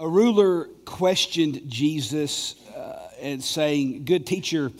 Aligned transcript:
A 0.00 0.08
ruler 0.08 0.66
questioned 0.84 1.62
Jesus 1.66 2.54
uh, 2.76 3.08
and 3.20 3.42
saying, 3.42 4.04
Good 4.04 4.26
teacher, 4.26 4.70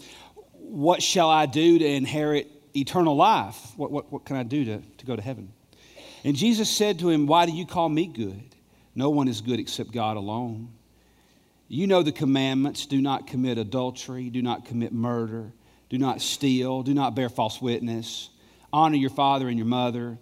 what 0.52 1.02
shall 1.02 1.28
I 1.28 1.46
do 1.46 1.76
to 1.76 1.84
inherit 1.84 2.48
eternal 2.76 3.16
life? 3.16 3.56
What, 3.76 3.90
what, 3.90 4.12
what 4.12 4.24
can 4.24 4.36
I 4.36 4.44
do 4.44 4.64
to, 4.64 4.78
to 4.98 5.06
go 5.06 5.16
to 5.16 5.22
heaven? 5.22 5.52
And 6.22 6.36
Jesus 6.36 6.70
said 6.70 7.00
to 7.00 7.10
him, 7.10 7.26
Why 7.26 7.46
do 7.46 7.52
you 7.52 7.66
call 7.66 7.88
me 7.88 8.06
good? 8.06 8.54
No 8.94 9.10
one 9.10 9.26
is 9.26 9.40
good 9.40 9.58
except 9.58 9.90
God 9.90 10.16
alone. 10.16 10.72
You 11.66 11.88
know 11.88 12.04
the 12.04 12.12
commandments 12.12 12.86
do 12.86 13.00
not 13.00 13.26
commit 13.26 13.58
adultery, 13.58 14.30
do 14.30 14.40
not 14.40 14.66
commit 14.66 14.92
murder, 14.92 15.52
do 15.90 15.98
not 15.98 16.20
steal, 16.20 16.84
do 16.84 16.94
not 16.94 17.16
bear 17.16 17.28
false 17.28 17.60
witness, 17.60 18.30
honor 18.72 18.96
your 18.96 19.10
father 19.10 19.48
and 19.48 19.58
your 19.58 19.66
mother. 19.66 20.16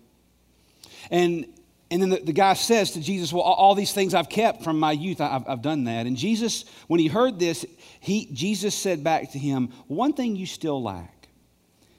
And, 1.10 1.46
and 1.90 2.02
then 2.02 2.08
the, 2.08 2.20
the 2.20 2.32
guy 2.32 2.54
says 2.54 2.92
to 2.92 3.00
Jesus, 3.00 3.32
Well, 3.32 3.42
all 3.42 3.74
these 3.74 3.92
things 3.92 4.14
I've 4.14 4.28
kept 4.28 4.62
from 4.62 4.80
my 4.80 4.92
youth, 4.92 5.20
I've, 5.20 5.48
I've 5.48 5.62
done 5.62 5.84
that. 5.84 6.06
And 6.06 6.16
Jesus, 6.16 6.64
when 6.88 6.98
he 6.98 7.06
heard 7.06 7.38
this, 7.38 7.64
he, 8.00 8.28
Jesus 8.32 8.74
said 8.74 9.04
back 9.04 9.32
to 9.32 9.38
him, 9.38 9.72
One 9.86 10.12
thing 10.12 10.34
you 10.36 10.46
still 10.46 10.82
lack 10.82 11.16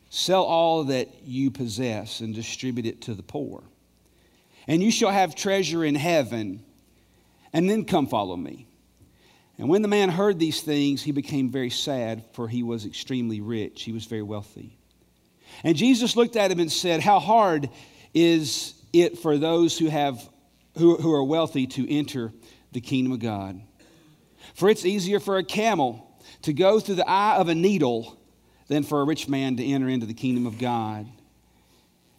sell 0.09 0.43
all 0.43 0.85
that 0.85 1.09
you 1.23 1.51
possess 1.51 2.21
and 2.21 2.33
distribute 2.33 2.85
it 2.85 3.01
to 3.01 3.13
the 3.13 3.23
poor. 3.23 3.63
And 4.67 4.81
you 4.81 4.91
shall 4.91 5.11
have 5.11 5.35
treasure 5.35 5.83
in 5.83 5.95
heaven, 5.95 6.63
and 7.53 7.69
then 7.69 7.85
come 7.85 8.07
follow 8.07 8.35
me. 8.35 8.67
And 9.57 9.69
when 9.69 9.81
the 9.81 9.87
man 9.87 10.09
heard 10.09 10.37
these 10.37 10.61
things, 10.61 11.01
he 11.01 11.11
became 11.11 11.49
very 11.49 11.69
sad, 11.69 12.23
for 12.33 12.47
he 12.47 12.63
was 12.63 12.85
extremely 12.85 13.41
rich. 13.41 13.83
He 13.83 13.91
was 13.91 14.05
very 14.05 14.21
wealthy. 14.21 14.77
And 15.63 15.75
Jesus 15.75 16.15
looked 16.15 16.35
at 16.35 16.51
him 16.51 16.59
and 16.59 16.71
said, 16.71 17.01
How 17.01 17.19
hard 17.19 17.69
is 18.13 18.76
it 18.93 19.19
for 19.19 19.37
those 19.37 19.77
who, 19.77 19.87
have, 19.87 20.29
who, 20.77 20.97
who 20.97 21.13
are 21.13 21.23
wealthy 21.23 21.67
to 21.67 21.91
enter 21.91 22.33
the 22.71 22.81
kingdom 22.81 23.13
of 23.13 23.19
God? 23.19 23.61
For 24.55 24.69
it's 24.69 24.85
easier 24.85 25.19
for 25.19 25.37
a 25.37 25.43
camel 25.43 26.03
to 26.43 26.53
go 26.53 26.79
through 26.79 26.95
the 26.95 27.09
eye 27.09 27.37
of 27.37 27.49
a 27.49 27.55
needle 27.55 28.19
than 28.67 28.83
for 28.83 29.01
a 29.01 29.05
rich 29.05 29.27
man 29.27 29.57
to 29.57 29.65
enter 29.65 29.87
into 29.87 30.05
the 30.05 30.13
kingdom 30.13 30.45
of 30.45 30.57
God. 30.57 31.07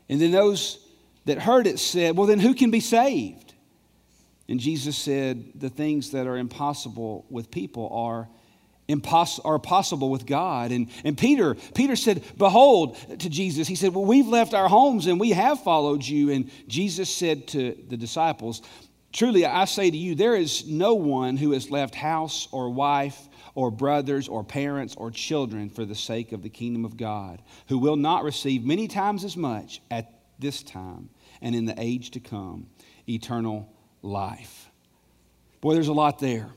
And 0.08 0.20
then 0.20 0.30
those 0.30 0.78
that 1.26 1.38
heard 1.38 1.66
it 1.66 1.78
said, 1.78 2.16
Well, 2.16 2.26
then 2.26 2.38
who 2.38 2.54
can 2.54 2.70
be 2.70 2.80
saved? 2.80 3.54
And 4.48 4.58
Jesus 4.58 4.96
said, 4.96 5.52
The 5.54 5.68
things 5.68 6.12
that 6.12 6.26
are 6.26 6.36
impossible 6.36 7.26
with 7.28 7.50
people 7.50 7.88
are, 7.92 8.28
are 9.44 9.58
possible 9.58 10.10
with 10.10 10.26
God. 10.26 10.72
And, 10.72 10.88
and 11.04 11.16
Peter, 11.16 11.54
Peter 11.74 11.96
said, 11.96 12.22
Behold, 12.36 12.96
to 13.20 13.28
Jesus, 13.28 13.68
he 13.68 13.74
said, 13.74 13.94
Well, 13.94 14.04
we've 14.04 14.26
left 14.26 14.54
our 14.54 14.68
homes 14.68 15.06
and 15.06 15.20
we 15.20 15.30
have 15.30 15.62
followed 15.62 16.04
you. 16.04 16.30
And 16.30 16.50
Jesus 16.68 17.14
said 17.14 17.48
to 17.48 17.76
the 17.88 17.96
disciples, 17.96 18.62
Truly, 19.12 19.46
I 19.46 19.64
say 19.64 19.90
to 19.90 19.96
you, 19.96 20.14
there 20.14 20.36
is 20.36 20.66
no 20.66 20.94
one 20.94 21.36
who 21.36 21.52
has 21.52 21.70
left 21.70 21.94
house 21.94 22.48
or 22.52 22.70
wife 22.70 23.28
or 23.54 23.70
brothers 23.70 24.28
or 24.28 24.44
parents 24.44 24.94
or 24.96 25.10
children 25.10 25.70
for 25.70 25.84
the 25.84 25.94
sake 25.94 26.32
of 26.32 26.42
the 26.42 26.50
kingdom 26.50 26.84
of 26.84 26.96
God, 26.96 27.42
who 27.68 27.78
will 27.78 27.96
not 27.96 28.22
receive 28.22 28.64
many 28.64 28.86
times 28.86 29.24
as 29.24 29.36
much 29.36 29.80
at 29.90 30.12
this 30.38 30.62
time 30.62 31.08
and 31.40 31.54
in 31.54 31.64
the 31.64 31.74
age 31.78 32.10
to 32.12 32.20
come 32.20 32.66
eternal 33.08 33.72
life. 34.02 34.70
Boy, 35.60 35.74
there's 35.74 35.88
a 35.88 35.92
lot 35.92 36.18
there. 36.18 36.50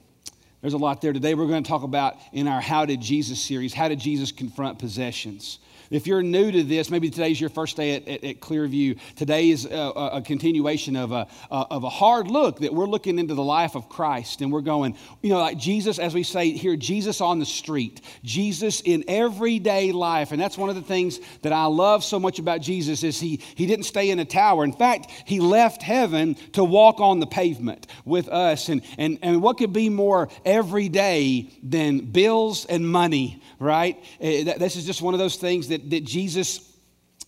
There's 0.62 0.74
a 0.74 0.78
lot 0.78 1.02
there. 1.02 1.12
Today 1.12 1.34
we're 1.34 1.48
going 1.48 1.64
to 1.64 1.68
talk 1.68 1.82
about 1.82 2.18
in 2.34 2.48
our 2.48 2.62
How 2.62 2.86
Did 2.86 3.02
Jesus 3.02 3.42
series, 3.42 3.74
how 3.74 3.88
did 3.88 4.00
Jesus 4.00 4.32
confront 4.32 4.78
possessions? 4.78 5.58
If 5.92 6.08
you're 6.08 6.24
new 6.24 6.52
to 6.54 6.64
this, 6.64 6.90
maybe 6.90 7.10
today's 7.10 7.40
your 7.40 7.50
first 7.50 7.76
day 7.76 7.96
at, 7.98 8.08
at, 8.08 8.24
at 8.24 8.40
Clearview. 8.40 8.98
Today 9.18 9.50
is 9.50 9.66
a, 9.66 9.70
a, 9.70 10.22
continuation 10.22 10.96
of 10.96 11.12
a, 11.12 11.28
of 11.52 11.84
a 11.84 11.90
hard 11.90 12.32
look 12.32 12.60
that 12.60 12.74
we're 12.74 12.86
looking 12.88 13.20
into 13.20 13.36
the 13.36 13.44
life 13.44 13.76
of 13.76 13.90
Christ. 13.90 14.40
And 14.40 14.54
we're 14.54 14.62
going, 14.62 14.96
you 15.22 15.32
know, 15.32 15.40
like 15.40 15.58
Jesus, 15.58 16.00
as 16.00 16.14
we 16.14 16.24
say 16.24 16.52
here, 16.52 16.78
Jesus 16.78 17.20
on 17.20 17.40
the 17.40 17.46
street, 17.46 18.00
Jesus 18.24 18.80
in 18.80 19.04
everyday 19.10 19.92
life. 19.92 20.32
And 20.32 20.42
that's 20.42 20.58
one 20.58 20.70
of 20.70 20.76
the 20.76 20.82
things 20.82 21.20
that 21.42 21.52
I 21.52 21.66
love 21.66 22.06
so 22.06 22.22
much 22.22 22.40
about 22.40 22.62
Jesus 22.62 23.04
is 23.04 23.20
he, 23.20 23.42
he 23.56 23.66
didn't 23.66 23.84
stay 23.84 24.12
in 24.12 24.20
a 24.20 24.26
tower. 24.26 24.64
In 24.64 24.72
fact, 24.74 25.12
he 25.26 25.42
left 25.42 25.84
heaven 25.84 26.36
to 26.54 26.64
walk 26.64 27.02
on 27.02 27.20
the 27.20 27.28
pavement 27.28 27.86
with 28.06 28.30
us. 28.30 28.70
And, 28.70 28.82
and, 28.98 29.20
and 29.22 29.42
what 29.42 29.58
could 29.58 29.74
be 29.74 29.90
more 29.90 30.30
everyday 30.46 31.50
than 31.62 32.00
bills 32.00 32.66
and 32.66 32.88
money, 32.88 33.44
right? 33.60 33.98
Uh, 34.22 34.56
this 34.58 34.78
is 34.78 34.86
just 34.86 35.02
one 35.02 35.14
of 35.14 35.20
those 35.20 35.36
things 35.36 35.68
that, 35.68 35.81
that 35.90 36.04
Jesus 36.04 36.72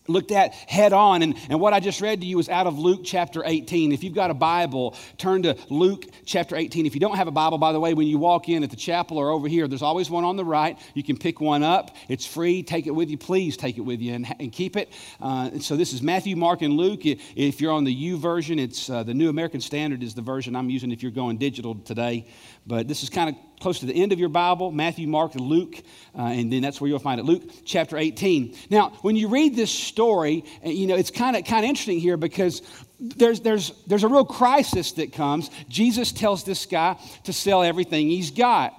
looked 0.08 0.32
at 0.32 0.54
head 0.54 0.94
on. 0.94 1.22
And, 1.22 1.36
and 1.50 1.60
what 1.60 1.74
I 1.74 1.80
just 1.80 2.02
read 2.02 2.22
to 2.22 2.28
you 2.28 2.40
is 2.40 2.50
out 2.50 2.68
of 2.68 2.78
Luke 2.78 3.02
chapter 3.04 3.44
18. 3.46 3.92
If 3.92 4.04
you've 4.04 4.14
got 4.14 4.32
a 4.32 4.34
Bible, 4.34 4.96
turn 5.18 5.44
to 5.44 5.58
Luke 5.70 6.06
chapter 6.26 6.56
18. 6.56 6.86
If 6.86 6.94
you 6.94 7.00
don't 7.00 7.16
have 7.16 7.28
a 7.28 7.32
Bible, 7.32 7.58
by 7.58 7.72
the 7.72 7.80
way, 7.80 7.94
when 7.94 8.08
you 8.08 8.18
walk 8.18 8.50
in 8.50 8.64
at 8.64 8.70
the 8.70 8.76
chapel 8.76 9.18
or 9.18 9.30
over 9.30 9.48
here, 9.48 9.68
there's 9.68 9.82
always 9.82 10.10
one 10.10 10.24
on 10.24 10.36
the 10.36 10.46
right. 10.46 10.78
You 10.94 11.04
can 11.04 11.18
pick 11.18 11.40
one 11.40 11.64
up. 11.64 11.96
It's 12.10 12.26
free. 12.26 12.64
Take 12.64 12.88
it 12.88 12.92
with 12.92 13.10
you. 13.10 13.18
Please 13.18 13.58
take 13.58 13.78
it 13.78 13.82
with 13.82 14.02
you 14.02 14.14
and, 14.14 14.36
and 14.40 14.52
keep 14.52 14.76
it. 14.76 14.92
Uh, 15.22 15.60
so 15.60 15.76
this 15.76 15.94
is 15.94 16.02
Matthew, 16.02 16.36
Mark, 16.36 16.62
and 16.62 16.74
Luke. 16.74 17.02
If 17.06 17.62
you're 17.62 17.74
on 17.74 17.84
the 17.84 17.96
YouVersion, 17.96 18.60
it's 18.60 18.90
uh, 18.90 19.04
the 19.04 19.14
New 19.14 19.30
American 19.30 19.62
Standard 19.62 20.04
is 20.04 20.14
the 20.14 20.22
version 20.22 20.56
I'm 20.56 20.70
using 20.70 20.92
if 20.92 21.02
you're 21.02 21.12
going 21.12 21.38
digital 21.38 21.76
today. 21.76 22.28
But 22.68 22.88
this 22.88 23.04
is 23.04 23.10
kind 23.10 23.30
of 23.30 23.36
close 23.64 23.80
to 23.80 23.86
the 23.86 23.96
end 23.96 24.12
of 24.12 24.20
your 24.20 24.28
Bible 24.28 24.72
Matthew, 24.72 25.08
Mark, 25.08 25.36
and 25.36 25.42
Luke, 25.42 25.78
uh, 26.18 26.24
and 26.24 26.52
then 26.52 26.62
that's 26.62 26.82
where 26.82 26.90
you'll 26.90 27.00
find 27.00 27.18
it. 27.20 27.24
Luke 27.24 27.42
chapter 27.64 27.98
18. 27.98 28.56
Now, 28.70 28.90
when 29.02 29.16
you 29.16 29.30
read 29.30 29.56
this 29.56 29.72
story, 29.72 30.44
uh, 30.66 30.70
you 30.70 30.86
know, 30.86 30.96
it's 30.96 31.10
kind 31.10 31.38
of 31.38 31.46
kind 31.46 31.64
of 31.64 31.70
interesting 31.70 32.00
here 32.00 32.18
because 32.18 32.62
there's, 33.00 33.40
there's, 33.40 33.72
there's 33.88 34.04
a 34.04 34.10
real 34.10 34.26
crisis 34.26 34.92
that 34.94 35.14
comes. 35.14 35.50
Jesus 35.70 36.12
tells 36.12 36.44
this 36.44 36.66
guy 36.66 36.98
to 37.24 37.32
sell 37.32 37.64
everything 37.64 38.10
he's 38.10 38.32
got. 38.32 38.74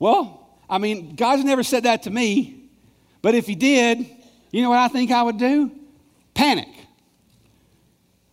Well, 0.00 0.48
I 0.68 0.78
mean, 0.78 1.14
God's 1.14 1.44
never 1.44 1.62
said 1.62 1.84
that 1.84 2.02
to 2.02 2.10
me, 2.10 2.64
but 3.22 3.36
if 3.36 3.46
he 3.46 3.54
did, 3.54 3.98
you 4.50 4.62
know 4.62 4.70
what 4.70 4.80
I 4.80 4.88
think 4.88 5.12
I 5.12 5.22
would 5.22 5.38
do? 5.38 5.70
Panic. 6.34 6.68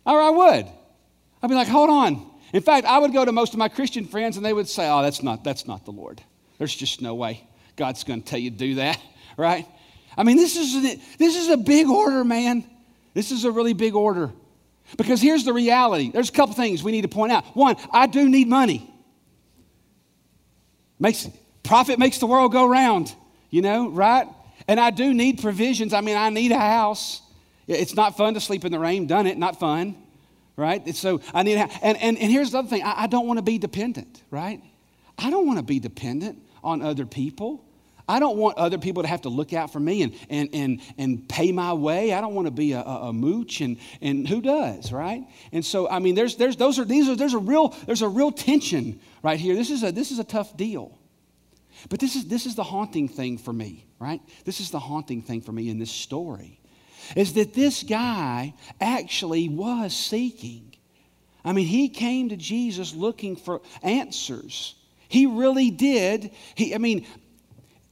Or 0.07 0.19
I 0.19 0.29
would. 0.31 0.65
I'd 1.43 1.49
be 1.49 1.55
like, 1.55 1.67
hold 1.67 1.91
on. 1.91 2.26
In 2.53 2.61
fact, 2.61 2.85
I 2.85 2.97
would 2.97 3.13
go 3.13 3.25
to 3.25 3.31
most 3.31 3.53
of 3.53 3.59
my 3.59 3.67
Christian 3.67 4.05
friends 4.05 4.37
and 4.37 4.45
they 4.45 4.53
would 4.53 4.67
say, 4.67 4.89
oh, 4.89 5.01
that's 5.01 5.21
not, 5.21 5.43
that's 5.43 5.67
not 5.67 5.85
the 5.85 5.91
Lord. 5.91 6.21
There's 6.57 6.75
just 6.75 7.01
no 7.01 7.15
way 7.15 7.45
God's 7.75 8.03
going 8.03 8.21
to 8.21 8.27
tell 8.27 8.39
you 8.39 8.51
to 8.51 8.57
do 8.57 8.75
that, 8.75 8.99
right? 9.37 9.65
I 10.17 10.23
mean, 10.23 10.37
this 10.37 10.55
is, 10.55 10.99
this 11.17 11.35
is 11.35 11.49
a 11.49 11.57
big 11.57 11.87
order, 11.87 12.23
man. 12.23 12.63
This 13.13 13.31
is 13.31 13.45
a 13.45 13.51
really 13.51 13.73
big 13.73 13.95
order. 13.95 14.31
Because 14.97 15.21
here's 15.21 15.43
the 15.43 15.53
reality 15.53 16.11
there's 16.11 16.29
a 16.29 16.31
couple 16.31 16.55
things 16.55 16.81
we 16.81 16.93
need 16.93 17.01
to 17.01 17.09
point 17.09 17.31
out. 17.31 17.43
One, 17.55 17.75
I 17.91 18.07
do 18.07 18.27
need 18.29 18.47
money. 18.47 18.89
Makes, 20.99 21.29
profit 21.63 21.99
makes 21.99 22.17
the 22.19 22.25
world 22.25 22.53
go 22.53 22.65
round, 22.65 23.13
you 23.49 23.61
know, 23.61 23.89
right? 23.89 24.27
And 24.67 24.79
I 24.79 24.89
do 24.89 25.13
need 25.13 25.41
provisions. 25.41 25.93
I 25.93 26.01
mean, 26.01 26.17
I 26.17 26.29
need 26.29 26.51
a 26.51 26.59
house. 26.59 27.21
It's 27.67 27.95
not 27.95 28.17
fun 28.17 28.33
to 28.33 28.39
sleep 28.39 28.65
in 28.65 28.71
the 28.71 28.79
rain, 28.79 29.05
done 29.05 29.27
it, 29.27 29.37
not 29.37 29.59
fun 29.59 29.95
right? 30.57 30.95
So 30.95 31.21
I 31.33 31.43
need, 31.43 31.57
and, 31.57 31.97
and, 31.97 32.17
and 32.17 32.31
here's 32.31 32.51
the 32.51 32.59
other 32.59 32.67
thing 32.67 32.83
I, 32.83 33.03
I 33.03 33.07
don't 33.07 33.27
want 33.27 33.37
to 33.37 33.43
be 33.43 33.57
dependent, 33.57 34.23
right? 34.31 34.61
I 35.17 35.29
don't 35.29 35.45
want 35.45 35.59
to 35.59 35.63
be 35.63 35.79
dependent 35.79 36.41
on 36.63 36.81
other 36.81 37.05
people. 37.05 37.63
I 38.09 38.19
don't 38.19 38.37
want 38.37 38.57
other 38.57 38.77
people 38.77 39.03
to 39.03 39.09
have 39.09 39.21
to 39.23 39.29
look 39.29 39.53
out 39.53 39.71
for 39.71 39.79
me 39.79 40.01
and, 40.01 40.15
and, 40.29 40.49
and, 40.53 40.81
and 40.97 41.29
pay 41.29 41.51
my 41.51 41.73
way. 41.73 42.13
I 42.13 42.21
don't 42.21 42.33
want 42.33 42.47
to 42.47 42.51
be 42.51 42.71
a, 42.71 42.79
a, 42.79 43.09
a, 43.09 43.13
mooch, 43.13 43.61
and, 43.61 43.77
and 44.01 44.27
who 44.27 44.41
does, 44.41 44.91
right? 44.91 45.23
And 45.51 45.63
so, 45.63 45.89
I 45.89 45.99
mean, 45.99 46.15
there's, 46.15 46.37
there's, 46.37 46.55
those 46.55 46.79
are, 46.79 46.85
these 46.85 47.09
are, 47.09 47.15
there's, 47.15 47.33
a 47.33 47.39
real, 47.39 47.75
there's 47.85 48.01
a 48.01 48.07
real 48.07 48.31
tension 48.31 48.99
right 49.23 49.39
here. 49.39 49.55
This 49.55 49.69
is 49.69 49.83
a, 49.83 49.91
this 49.91 50.11
is 50.11 50.19
a 50.19 50.23
tough 50.23 50.55
deal. 50.55 50.97
But 51.89 51.99
this 51.99 52.15
is, 52.15 52.25
this 52.25 52.45
is 52.45 52.55
the 52.55 52.63
haunting 52.63 53.09
thing 53.09 53.37
for 53.37 53.53
me, 53.53 53.85
right? 53.99 54.21
This 54.45 54.61
is 54.61 54.71
the 54.71 54.79
haunting 54.79 55.21
thing 55.21 55.41
for 55.41 55.51
me 55.51 55.69
in 55.69 55.77
this 55.77 55.91
story 55.91 56.56
is 57.15 57.33
that 57.33 57.53
this 57.53 57.83
guy 57.83 58.53
actually 58.79 59.49
was 59.49 59.95
seeking. 59.95 60.73
I 61.43 61.53
mean, 61.53 61.67
he 61.67 61.89
came 61.89 62.29
to 62.29 62.37
Jesus 62.37 62.93
looking 62.93 63.35
for 63.35 63.61
answers. 63.81 64.75
He 65.07 65.25
really 65.25 65.71
did. 65.71 66.31
He, 66.55 66.75
I 66.75 66.77
mean, 66.77 67.05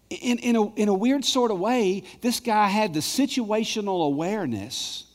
in, 0.10 0.40
in, 0.40 0.56
a, 0.56 0.74
in 0.76 0.90
a 0.90 0.94
weird 0.94 1.24
sort 1.24 1.52
of 1.52 1.60
way, 1.60 2.04
this 2.22 2.40
guy 2.40 2.68
had 2.68 2.94
the 2.94 3.00
situational 3.00 4.06
awareness 4.06 5.06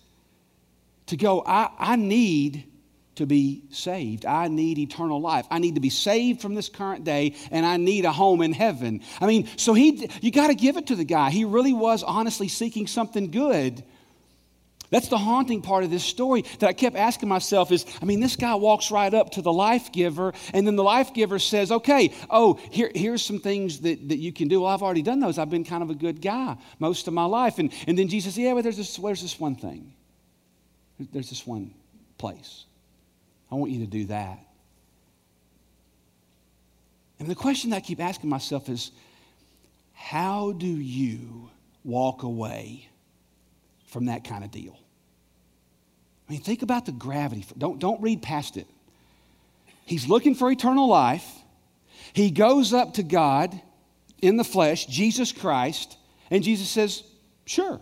to 1.06 1.16
go, 1.16 1.42
I, 1.44 1.70
I 1.78 1.96
need 1.96 2.64
to 3.16 3.26
be 3.26 3.64
saved. 3.70 4.24
I 4.24 4.48
need 4.48 4.78
eternal 4.78 5.20
life. 5.20 5.46
I 5.50 5.58
need 5.58 5.74
to 5.74 5.80
be 5.80 5.90
saved 5.90 6.40
from 6.40 6.54
this 6.54 6.68
current 6.68 7.04
day 7.04 7.34
and 7.50 7.66
I 7.66 7.76
need 7.76 8.06
a 8.06 8.12
home 8.12 8.40
in 8.40 8.52
heaven. 8.52 9.02
I 9.20 9.26
mean, 9.26 9.48
so 9.56 9.74
he 9.74 10.08
you 10.22 10.30
got 10.30 10.46
to 10.46 10.54
give 10.54 10.78
it 10.78 10.86
to 10.86 10.96
the 10.96 11.04
guy. 11.04 11.30
He 11.30 11.44
really 11.44 11.74
was 11.74 12.02
honestly 12.02 12.48
seeking 12.48 12.86
something 12.86 13.30
good. 13.30 13.84
That's 14.90 15.06
the 15.06 15.18
haunting 15.18 15.62
part 15.62 15.84
of 15.84 15.90
this 15.90 16.04
story 16.04 16.42
that 16.58 16.68
I 16.68 16.72
kept 16.72 16.96
asking 16.96 17.28
myself 17.28 17.70
is 17.70 17.86
I 18.02 18.04
mean, 18.04 18.18
this 18.18 18.34
guy 18.34 18.56
walks 18.56 18.90
right 18.90 19.12
up 19.12 19.30
to 19.32 19.42
the 19.42 19.52
life 19.52 19.92
giver, 19.92 20.34
and 20.52 20.66
then 20.66 20.74
the 20.74 20.82
life 20.82 21.14
giver 21.14 21.38
says, 21.38 21.70
Okay, 21.70 22.12
oh, 22.28 22.58
here, 22.70 22.90
here's 22.94 23.24
some 23.24 23.38
things 23.38 23.80
that, 23.80 24.08
that 24.08 24.18
you 24.18 24.32
can 24.32 24.48
do. 24.48 24.62
Well, 24.62 24.70
I've 24.70 24.82
already 24.82 25.02
done 25.02 25.20
those. 25.20 25.38
I've 25.38 25.50
been 25.50 25.64
kind 25.64 25.82
of 25.82 25.90
a 25.90 25.94
good 25.94 26.20
guy 26.20 26.56
most 26.80 27.06
of 27.06 27.14
my 27.14 27.24
life. 27.24 27.58
And, 27.58 27.72
and 27.86 27.96
then 27.96 28.08
Jesus, 28.08 28.34
says, 28.34 28.42
yeah, 28.42 28.54
but 28.54 28.62
there's 28.62 28.76
this, 28.76 28.96
there's 28.96 29.22
this 29.22 29.38
one 29.38 29.54
thing. 29.54 29.92
There's 31.12 31.30
this 31.30 31.46
one 31.46 31.72
place. 32.18 32.64
I 33.50 33.54
want 33.54 33.70
you 33.70 33.80
to 33.80 33.90
do 33.90 34.06
that. 34.06 34.38
And 37.18 37.28
the 37.28 37.34
question 37.34 37.70
that 37.70 37.76
I 37.76 37.80
keep 37.80 38.00
asking 38.00 38.28
myself 38.28 38.68
is 38.68 38.90
how 39.92 40.52
do 40.52 40.66
you 40.66 41.50
walk 41.84 42.22
away 42.22 42.89
from 43.90 44.06
that 44.06 44.24
kind 44.24 44.44
of 44.44 44.50
deal? 44.50 44.78
I 46.28 46.32
mean, 46.32 46.42
think 46.42 46.62
about 46.62 46.86
the 46.86 46.92
gravity. 46.92 47.44
Don't, 47.58 47.78
don't 47.78 48.00
read 48.00 48.22
past 48.22 48.56
it. 48.56 48.66
He's 49.84 50.08
looking 50.08 50.36
for 50.36 50.50
eternal 50.50 50.88
life. 50.88 51.26
He 52.12 52.30
goes 52.30 52.72
up 52.72 52.94
to 52.94 53.02
God 53.02 53.60
in 54.22 54.36
the 54.36 54.44
flesh, 54.44 54.86
Jesus 54.86 55.32
Christ, 55.32 55.96
and 56.30 56.44
Jesus 56.44 56.68
says, 56.68 57.02
Sure, 57.44 57.80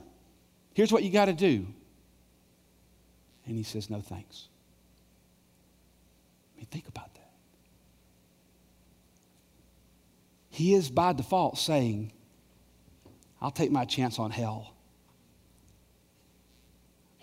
here's 0.73 0.91
what 0.91 1.03
you 1.03 1.11
got 1.11 1.27
to 1.27 1.35
do. 1.35 1.67
And 3.47 3.57
he 3.57 3.63
says, 3.63 3.91
No 3.91 4.01
thanks. 4.01 4.49
I 6.55 6.61
mean, 6.61 6.67
think 6.71 6.89
about 6.89 7.13
that. 7.15 7.31
He 10.51 10.75
is 10.75 10.91
by 10.91 11.13
default 11.13 11.59
saying, 11.59 12.13
I'll 13.41 13.51
take 13.51 13.71
my 13.71 13.85
chance 13.85 14.19
on 14.19 14.31
hell. 14.31 14.75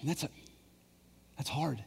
And 0.05 0.11
that's, 0.11 0.23
a, 0.23 0.29
that's 1.35 1.49
hard. 1.49 1.83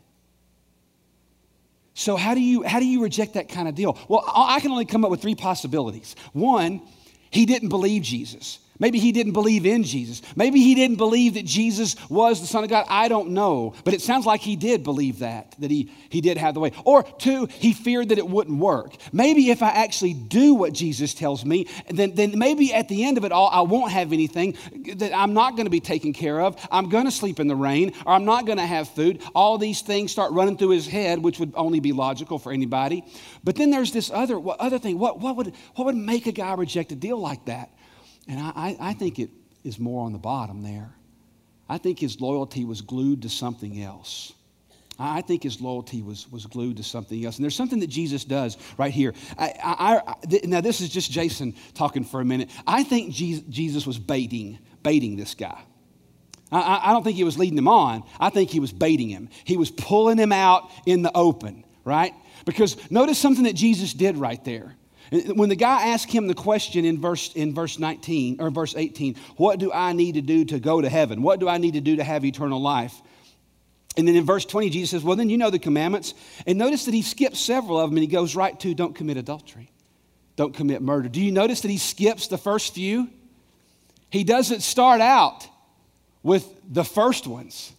So 1.95 2.17
how 2.17 2.35
do 2.35 2.41
you 2.41 2.65
how 2.65 2.81
do 2.81 2.85
you 2.85 3.01
reject 3.01 3.35
that 3.35 3.49
kind 3.49 3.69
of 3.69 3.77
deal? 3.77 3.97
Well, 4.09 4.25
I 4.27 4.59
can 4.59 4.73
only 4.73 4.87
come 4.87 5.05
up 5.05 5.11
with 5.13 5.23
three 5.23 5.37
possibilities. 5.37 6.17
One, 6.33 6.83
he 7.31 7.47
didn't 7.47 7.69
believe 7.69 8.03
Jesus. 8.03 8.59
Maybe 8.79 8.99
he 8.99 9.13
didn't 9.13 9.33
believe 9.33 9.67
in 9.67 9.83
Jesus. 9.83 10.23
Maybe 10.37 10.61
he 10.61 10.75
didn't 10.75 10.97
believe 10.97 11.35
that 11.35 11.45
Jesus 11.45 11.97
was 12.09 12.41
the 12.41 12.47
Son 12.47 12.63
of 12.63 12.71
God. 12.71 12.87
I 12.89 13.09
don't 13.09 13.31
know. 13.31 13.75
But 13.85 13.95
it 13.95 14.01
sounds 14.01 14.25
like 14.25 14.41
he 14.41 14.55
did 14.55 14.85
believe 14.85 15.19
that, 15.19 15.55
that 15.59 15.71
he, 15.71 15.91
he 16.11 16.21
did 16.21 16.39
have 16.39 16.55
the 16.55 16.61
way. 16.61 16.73
Or 16.85 17.03
two, 17.03 17.47
he 17.47 17.73
feared 17.73 18.11
that 18.11 18.19
it 18.19 18.29
wouldn't 18.29 18.59
work. 18.59 18.95
Maybe 19.13 19.51
if 19.51 19.63
I 19.63 19.71
actually 19.71 20.15
do 20.15 20.55
what 20.55 20.73
Jesus 20.73 21.13
tells 21.13 21.45
me, 21.45 21.67
then, 21.89 22.15
then 22.15 22.39
maybe 22.39 22.73
at 22.73 22.89
the 22.89 23.05
end 23.05 23.19
of 23.19 23.25
it 23.25 23.33
all, 23.33 23.49
I 23.49 23.63
won't 23.63 23.91
have 23.91 24.13
anything, 24.13 24.57
that 24.97 25.13
I'm 25.13 25.35
not 25.35 25.57
going 25.57 25.67
to 25.67 25.71
be 25.71 25.81
taken 25.81 26.13
care 26.13 26.41
of. 26.41 26.57
I'm 26.71 26.89
going 26.89 27.07
to 27.07 27.11
sleep 27.11 27.41
in 27.41 27.49
the 27.49 27.57
rain, 27.57 27.93
or 28.07 28.13
I'm 28.13 28.25
not 28.25 28.47
going 28.47 28.59
to 28.59 28.67
have 28.67 28.89
food. 28.89 29.23
All 29.35 29.59
these 29.59 29.81
things 29.83 30.13
start 30.13 30.33
running 30.33 30.57
through 30.57 30.71
his 30.71 30.87
head, 30.87 31.19
which 31.19 31.41
would 31.41 31.53
only 31.57 31.81
be 31.81 31.93
logical 31.93 32.39
for 32.39 32.53
anybody. 32.53 33.05
But 33.43 33.57
then 33.57 33.71
there's 33.71 33.93
this 33.93 34.11
other, 34.11 34.41
other 34.61 34.79
thing. 34.79 34.99
What, 34.99 35.19
what, 35.19 35.37
would, 35.37 35.53
what 35.75 35.87
would 35.87 35.97
make 35.97 36.27
a 36.27 36.33
guy 36.33 36.55
reject 36.55 36.93
a 36.93 36.97
deal 36.97 37.19
like 37.19 37.45
that? 37.47 37.71
And 38.29 38.39
I, 38.39 38.77
I 38.79 38.93
think 38.93 39.19
it 39.19 39.31
is 39.65 39.79
more 39.79 40.05
on 40.05 40.13
the 40.13 40.19
bottom 40.19 40.63
there. 40.63 40.93
I 41.69 41.79
think 41.79 41.99
his 41.99 42.21
loyalty 42.21 42.65
was 42.65 42.83
glued 42.83 43.23
to 43.23 43.29
something 43.29 43.83
else. 43.83 44.33
I 44.99 45.21
think 45.21 45.45
his 45.45 45.61
loyalty 45.61 46.03
was, 46.03 46.31
was 46.31 46.47
glued 46.47 46.79
to 46.79 46.83
something 46.83 47.25
else. 47.25 47.37
And 47.37 47.45
there's 47.45 47.55
something 47.55 47.79
that 47.81 47.87
Jesus 47.87 48.25
does 48.25 48.57
right 48.77 48.93
here. 48.93 49.15
I, 49.39 49.55
I, 49.63 50.03
I, 50.07 50.27
th- 50.27 50.45
now, 50.45 50.61
this 50.61 50.81
is 50.81 50.89
just 50.89 51.11
Jason 51.11 51.55
talking 51.75 52.03
for 52.03 52.21
a 52.21 52.25
minute. 52.25 52.51
I 52.67 52.83
think 52.83 53.13
Jesus, 53.13 53.45
Jesus 53.49 53.87
was 53.87 53.99
baiting, 53.99 54.59
baiting 54.83 55.17
this 55.17 55.35
guy. 55.35 55.61
I, 56.51 56.81
I 56.87 56.93
don't 56.93 57.05
think 57.05 57.17
he 57.17 57.25
was 57.25 57.39
leading 57.39 57.59
him 57.59 57.69
on. 57.69 58.03
I 58.19 58.31
think 58.31 58.51
he 58.51 58.59
was 58.59 58.73
baiting 58.73 59.09
him. 59.09 59.29
He 59.45 59.57
was 59.57 59.71
pulling 59.71 60.19
him 60.19 60.33
out 60.33 60.69
in 60.85 61.03
the 61.03 61.13
open, 61.15 61.65
right? 61.85 62.13
Because 62.45 62.91
notice 62.91 63.19
something 63.19 63.45
that 63.45 63.55
Jesus 63.55 63.93
did 63.93 64.17
right 64.17 64.43
there. 64.45 64.75
When 65.11 65.49
the 65.49 65.57
guy 65.57 65.89
asked 65.89 66.13
him 66.13 66.27
the 66.27 66.35
question 66.35 66.85
in 66.85 67.01
verse, 67.01 67.33
in 67.35 67.55
verse 67.55 67.79
19 67.79 68.41
or 68.41 68.51
verse 68.51 68.75
18, 68.77 69.17
what 69.37 69.59
do 69.59 69.73
I 69.73 69.93
need 69.93 70.17
to 70.17 70.21
do 70.21 70.45
to 70.47 70.59
go 70.59 70.81
to 70.81 70.89
heaven? 70.89 71.23
What 71.23 71.41
do 71.41 71.49
I 71.49 71.59
need 71.59 71.75
to 71.75 71.81
do 71.81 71.97
to 71.97 72.05
have 72.05 72.25
eternal 72.25 72.61
life? 72.61 72.95
And 73.97 74.07
then 74.07 74.15
in 74.15 74.25
verse 74.25 74.45
20, 74.45 74.71
Jesus 74.71 74.91
says, 74.91 75.03
Well, 75.03 75.17
then 75.17 75.31
you 75.31 75.39
know 75.39 75.51
the 75.51 75.59
commandments. 75.59 76.15
And 76.47 76.59
notice 76.59 76.85
that 76.85 76.95
he 76.95 77.03
skips 77.03 77.41
several 77.41 77.81
of 77.81 77.91
them 77.91 77.97
and 77.97 78.03
he 78.03 78.07
goes 78.07 78.37
right 78.37 78.59
to 78.61 78.75
don't 78.75 78.95
commit 78.95 79.17
adultery, 79.17 79.71
don't 80.37 80.55
commit 80.55 80.83
murder. 80.83 81.09
Do 81.09 81.21
you 81.21 81.33
notice 81.33 81.63
that 81.63 81.71
he 81.71 81.79
skips 81.79 82.29
the 82.29 82.39
first 82.39 82.75
few? 82.75 83.09
He 84.11 84.25
doesn't 84.25 84.61
start 84.61 85.01
out 85.01 85.47
with 86.23 86.47
the 86.71 86.85
first 86.85 87.27
ones. 87.27 87.73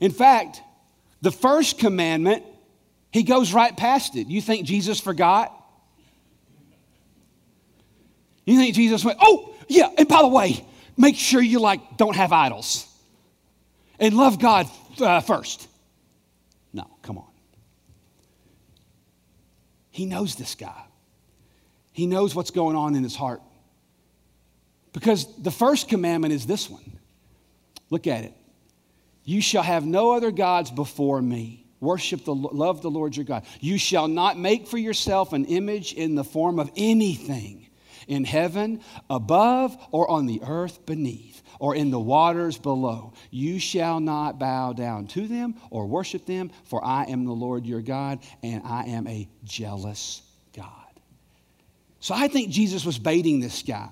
In 0.00 0.10
fact, 0.10 0.62
the 1.22 1.30
first 1.30 1.78
commandment, 1.78 2.44
he 3.12 3.22
goes 3.22 3.52
right 3.52 3.76
past 3.76 4.16
it. 4.16 4.26
You 4.26 4.40
think 4.40 4.66
Jesus 4.66 4.98
forgot? 4.98 5.54
You 8.44 8.58
think 8.58 8.74
Jesus 8.74 9.04
went, 9.04 9.18
oh, 9.20 9.54
yeah, 9.68 9.88
and 9.96 10.08
by 10.08 10.22
the 10.22 10.28
way, 10.28 10.64
make 10.96 11.16
sure 11.16 11.40
you 11.40 11.60
like 11.60 11.96
don't 11.96 12.16
have 12.16 12.32
idols 12.32 12.86
and 13.98 14.16
love 14.16 14.38
God 14.38 14.66
uh, 15.00 15.20
first. 15.20 15.68
No, 16.72 16.90
come 17.02 17.18
on. 17.18 17.26
He 19.90 20.06
knows 20.06 20.34
this 20.34 20.54
guy. 20.54 20.82
He 21.92 22.06
knows 22.06 22.34
what's 22.34 22.50
going 22.50 22.76
on 22.76 22.94
in 22.94 23.02
his 23.02 23.14
heart. 23.14 23.42
Because 24.92 25.26
the 25.40 25.50
first 25.50 25.88
commandment 25.88 26.32
is 26.32 26.46
this 26.46 26.68
one. 26.68 26.98
Look 27.90 28.06
at 28.06 28.24
it. 28.24 28.32
You 29.24 29.40
shall 29.40 29.62
have 29.62 29.84
no 29.84 30.12
other 30.12 30.30
gods 30.30 30.70
before 30.70 31.20
me. 31.20 31.66
Worship 31.80 32.24
the 32.24 32.34
love 32.34 32.82
the 32.82 32.90
Lord 32.90 33.16
your 33.16 33.24
God. 33.24 33.44
You 33.60 33.78
shall 33.78 34.08
not 34.08 34.38
make 34.38 34.66
for 34.66 34.78
yourself 34.78 35.32
an 35.32 35.46
image 35.46 35.92
in 35.92 36.14
the 36.14 36.24
form 36.24 36.58
of 36.58 36.70
anything 36.76 37.69
in 38.08 38.24
heaven 38.24 38.80
above 39.08 39.76
or 39.90 40.10
on 40.10 40.26
the 40.26 40.40
earth 40.44 40.84
beneath 40.86 41.42
or 41.58 41.74
in 41.74 41.90
the 41.90 42.00
waters 42.00 42.58
below. 42.58 43.12
You 43.30 43.58
shall 43.58 44.00
not 44.00 44.38
bow 44.38 44.72
down 44.72 45.06
to 45.08 45.26
them 45.26 45.54
or 45.70 45.86
worship 45.86 46.26
them, 46.26 46.50
for 46.64 46.84
I 46.84 47.04
am 47.04 47.24
the 47.24 47.32
Lord 47.32 47.66
your 47.66 47.82
God, 47.82 48.20
and 48.42 48.62
I 48.64 48.84
am 48.84 49.06
a 49.06 49.28
jealous 49.44 50.22
God. 50.56 50.66
So 52.00 52.14
I 52.14 52.28
think 52.28 52.50
Jesus 52.50 52.84
was 52.84 52.98
baiting 52.98 53.40
this 53.40 53.62
guy. 53.62 53.90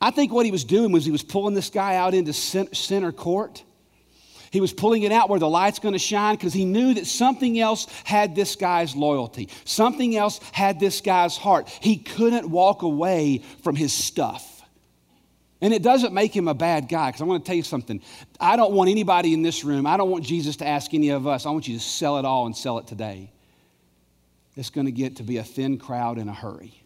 I 0.00 0.10
think 0.10 0.32
what 0.32 0.46
he 0.46 0.52
was 0.52 0.64
doing 0.64 0.92
was 0.92 1.04
he 1.04 1.10
was 1.10 1.22
pulling 1.22 1.54
this 1.54 1.70
guy 1.70 1.96
out 1.96 2.14
into 2.14 2.32
center 2.32 3.12
court 3.12 3.64
he 4.50 4.60
was 4.60 4.72
pulling 4.72 5.04
it 5.04 5.12
out 5.12 5.28
where 5.28 5.38
the 5.38 5.48
light's 5.48 5.78
going 5.78 5.92
to 5.92 5.98
shine 5.98 6.34
because 6.34 6.52
he 6.52 6.64
knew 6.64 6.94
that 6.94 7.06
something 7.06 7.58
else 7.58 7.86
had 8.04 8.34
this 8.34 8.56
guy's 8.56 8.96
loyalty. 8.96 9.48
Something 9.64 10.16
else 10.16 10.40
had 10.52 10.80
this 10.80 11.00
guy's 11.00 11.36
heart. 11.36 11.68
He 11.80 11.96
couldn't 11.96 12.50
walk 12.50 12.82
away 12.82 13.42
from 13.62 13.76
his 13.76 13.92
stuff. 13.92 14.62
And 15.60 15.72
it 15.72 15.82
doesn't 15.82 16.12
make 16.12 16.34
him 16.34 16.48
a 16.48 16.54
bad 16.54 16.88
guy 16.88 17.10
because 17.10 17.20
I 17.22 17.26
want 17.26 17.44
to 17.44 17.48
tell 17.48 17.56
you 17.56 17.62
something. 17.62 18.02
I 18.40 18.56
don't 18.56 18.72
want 18.72 18.90
anybody 18.90 19.34
in 19.34 19.42
this 19.42 19.62
room, 19.62 19.86
I 19.86 19.96
don't 19.96 20.10
want 20.10 20.24
Jesus 20.24 20.56
to 20.56 20.66
ask 20.66 20.92
any 20.94 21.10
of 21.10 21.26
us, 21.26 21.46
I 21.46 21.50
want 21.50 21.68
you 21.68 21.78
to 21.78 21.84
sell 21.84 22.18
it 22.18 22.24
all 22.24 22.46
and 22.46 22.56
sell 22.56 22.78
it 22.78 22.86
today. 22.86 23.30
It's 24.56 24.70
going 24.70 24.86
to 24.86 24.92
get 24.92 25.16
to 25.16 25.22
be 25.22 25.36
a 25.36 25.44
thin 25.44 25.78
crowd 25.78 26.18
in 26.18 26.28
a 26.28 26.34
hurry. 26.34 26.82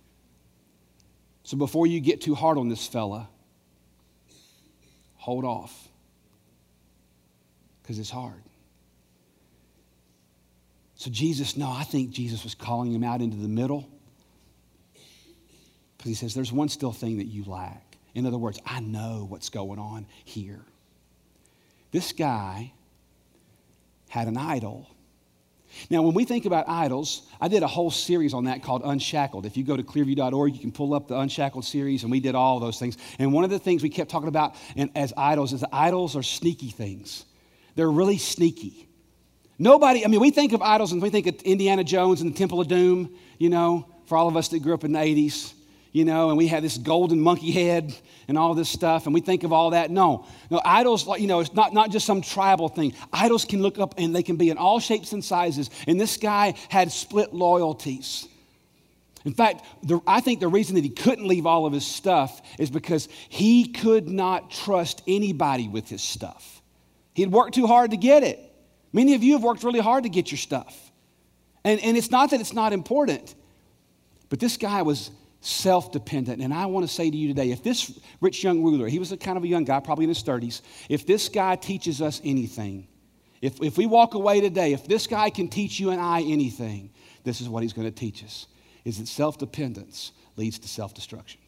So 1.44 1.56
before 1.56 1.86
you 1.86 2.00
get 2.00 2.20
too 2.20 2.34
hard 2.34 2.58
on 2.58 2.68
this 2.68 2.86
fella, 2.86 3.28
hold 5.16 5.44
off 5.44 5.88
because 7.84 7.98
it's 7.98 8.10
hard. 8.10 8.42
So, 10.96 11.10
Jesus, 11.10 11.56
no, 11.56 11.70
I 11.70 11.84
think 11.84 12.10
Jesus 12.10 12.44
was 12.44 12.54
calling 12.54 12.90
him 12.90 13.04
out 13.04 13.20
into 13.20 13.36
the 13.36 13.48
middle 13.48 13.86
because 15.98 16.08
he 16.08 16.14
says, 16.14 16.34
There's 16.34 16.52
one 16.52 16.70
still 16.70 16.92
thing 16.92 17.18
that 17.18 17.26
you 17.26 17.44
lack. 17.44 17.98
In 18.14 18.24
other 18.26 18.38
words, 18.38 18.58
I 18.64 18.80
know 18.80 19.26
what's 19.28 19.50
going 19.50 19.78
on 19.78 20.06
here. 20.24 20.60
This 21.90 22.12
guy 22.12 22.72
had 24.08 24.28
an 24.28 24.36
idol. 24.36 24.88
Now, 25.90 26.02
when 26.02 26.14
we 26.14 26.24
think 26.24 26.46
about 26.46 26.68
idols, 26.68 27.22
I 27.40 27.48
did 27.48 27.64
a 27.64 27.66
whole 27.66 27.90
series 27.90 28.32
on 28.32 28.44
that 28.44 28.62
called 28.62 28.82
Unshackled. 28.84 29.44
If 29.44 29.56
you 29.56 29.64
go 29.64 29.76
to 29.76 29.82
clearview.org, 29.82 30.54
you 30.54 30.60
can 30.60 30.72
pull 30.72 30.94
up 30.94 31.08
the 31.08 31.18
Unshackled 31.18 31.64
series, 31.64 32.02
and 32.02 32.12
we 32.12 32.20
did 32.20 32.36
all 32.36 32.60
those 32.60 32.78
things. 32.78 32.96
And 33.18 33.32
one 33.32 33.42
of 33.42 33.50
the 33.50 33.58
things 33.58 33.82
we 33.82 33.90
kept 33.90 34.10
talking 34.10 34.28
about 34.28 34.54
as 34.94 35.12
idols 35.16 35.52
is 35.52 35.62
that 35.62 35.70
idols 35.72 36.14
are 36.16 36.22
sneaky 36.22 36.70
things. 36.70 37.24
They're 37.74 37.90
really 37.90 38.18
sneaky. 38.18 38.88
Nobody, 39.58 40.04
I 40.04 40.08
mean, 40.08 40.20
we 40.20 40.30
think 40.30 40.52
of 40.52 40.62
idols 40.62 40.92
and 40.92 41.00
we 41.00 41.10
think 41.10 41.26
of 41.26 41.36
Indiana 41.42 41.84
Jones 41.84 42.20
and 42.20 42.32
the 42.32 42.36
Temple 42.36 42.60
of 42.60 42.68
Doom, 42.68 43.14
you 43.38 43.50
know, 43.50 43.86
for 44.06 44.18
all 44.18 44.28
of 44.28 44.36
us 44.36 44.48
that 44.48 44.60
grew 44.60 44.74
up 44.74 44.84
in 44.84 44.92
the 44.92 44.98
80s, 44.98 45.54
you 45.92 46.04
know, 46.04 46.28
and 46.28 46.36
we 46.36 46.48
had 46.48 46.64
this 46.64 46.76
golden 46.76 47.20
monkey 47.20 47.52
head 47.52 47.94
and 48.26 48.36
all 48.36 48.54
this 48.54 48.68
stuff, 48.68 49.06
and 49.06 49.14
we 49.14 49.20
think 49.20 49.44
of 49.44 49.52
all 49.52 49.70
that. 49.70 49.90
No, 49.90 50.26
no, 50.50 50.60
idols, 50.64 51.06
you 51.18 51.28
know, 51.28 51.38
it's 51.38 51.54
not, 51.54 51.72
not 51.72 51.90
just 51.90 52.04
some 52.04 52.20
tribal 52.20 52.68
thing. 52.68 52.94
Idols 53.12 53.44
can 53.44 53.62
look 53.62 53.78
up 53.78 53.94
and 53.96 54.14
they 54.14 54.24
can 54.24 54.36
be 54.36 54.50
in 54.50 54.58
all 54.58 54.80
shapes 54.80 55.12
and 55.12 55.24
sizes. 55.24 55.70
And 55.86 56.00
this 56.00 56.16
guy 56.16 56.54
had 56.68 56.90
split 56.90 57.32
loyalties. 57.32 58.26
In 59.24 59.34
fact, 59.34 59.64
the, 59.84 60.00
I 60.06 60.20
think 60.20 60.40
the 60.40 60.48
reason 60.48 60.74
that 60.74 60.84
he 60.84 60.90
couldn't 60.90 61.26
leave 61.26 61.46
all 61.46 61.64
of 61.64 61.72
his 61.72 61.86
stuff 61.86 62.42
is 62.58 62.70
because 62.70 63.08
he 63.28 63.68
could 63.68 64.08
not 64.08 64.50
trust 64.50 65.00
anybody 65.06 65.68
with 65.68 65.88
his 65.88 66.02
stuff. 66.02 66.60
He 67.14 67.22
had 67.22 67.32
worked 67.32 67.54
too 67.54 67.66
hard 67.66 67.92
to 67.92 67.96
get 67.96 68.22
it. 68.22 68.38
Many 68.92 69.14
of 69.14 69.22
you 69.22 69.32
have 69.32 69.42
worked 69.42 69.62
really 69.62 69.80
hard 69.80 70.02
to 70.02 70.08
get 70.08 70.30
your 70.30 70.38
stuff. 70.38 70.92
And, 71.64 71.80
and 71.80 71.96
it's 71.96 72.10
not 72.10 72.30
that 72.30 72.40
it's 72.40 72.52
not 72.52 72.72
important, 72.72 73.34
but 74.28 74.38
this 74.38 74.56
guy 74.56 74.82
was 74.82 75.10
self 75.40 75.92
dependent. 75.92 76.42
And 76.42 76.52
I 76.52 76.66
want 76.66 76.86
to 76.86 76.92
say 76.92 77.10
to 77.10 77.16
you 77.16 77.28
today 77.28 77.50
if 77.50 77.62
this 77.62 77.98
rich 78.20 78.44
young 78.44 78.62
ruler, 78.62 78.88
he 78.88 78.98
was 78.98 79.12
a 79.12 79.16
kind 79.16 79.36
of 79.38 79.44
a 79.44 79.48
young 79.48 79.64
guy, 79.64 79.80
probably 79.80 80.04
in 80.04 80.10
his 80.10 80.22
30s, 80.22 80.60
if 80.88 81.06
this 81.06 81.28
guy 81.28 81.56
teaches 81.56 82.02
us 82.02 82.20
anything, 82.24 82.86
if, 83.40 83.62
if 83.62 83.76
we 83.76 83.86
walk 83.86 84.14
away 84.14 84.40
today, 84.40 84.72
if 84.72 84.86
this 84.86 85.06
guy 85.06 85.30
can 85.30 85.48
teach 85.48 85.78
you 85.78 85.90
and 85.90 86.00
I 86.00 86.22
anything, 86.22 86.90
this 87.24 87.40
is 87.40 87.48
what 87.48 87.62
he's 87.62 87.72
going 87.72 87.86
to 87.86 87.94
teach 87.94 88.24
us. 88.24 88.46
is 88.84 88.98
that 88.98 89.08
self 89.08 89.38
dependence 89.38 90.12
leads 90.36 90.58
to 90.60 90.68
self 90.68 90.94
destruction. 90.94 91.40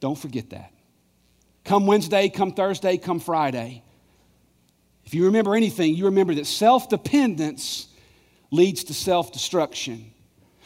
Don't 0.00 0.18
forget 0.18 0.50
that. 0.50 0.72
Come 1.64 1.86
Wednesday, 1.86 2.28
come 2.28 2.52
Thursday, 2.52 2.96
come 2.98 3.20
Friday. 3.20 3.82
If 5.12 5.16
you 5.16 5.26
remember 5.26 5.54
anything, 5.54 5.94
you 5.94 6.06
remember 6.06 6.34
that 6.36 6.46
self 6.46 6.88
dependence 6.88 7.86
leads 8.50 8.84
to 8.84 8.94
self 8.94 9.30
destruction. 9.30 10.10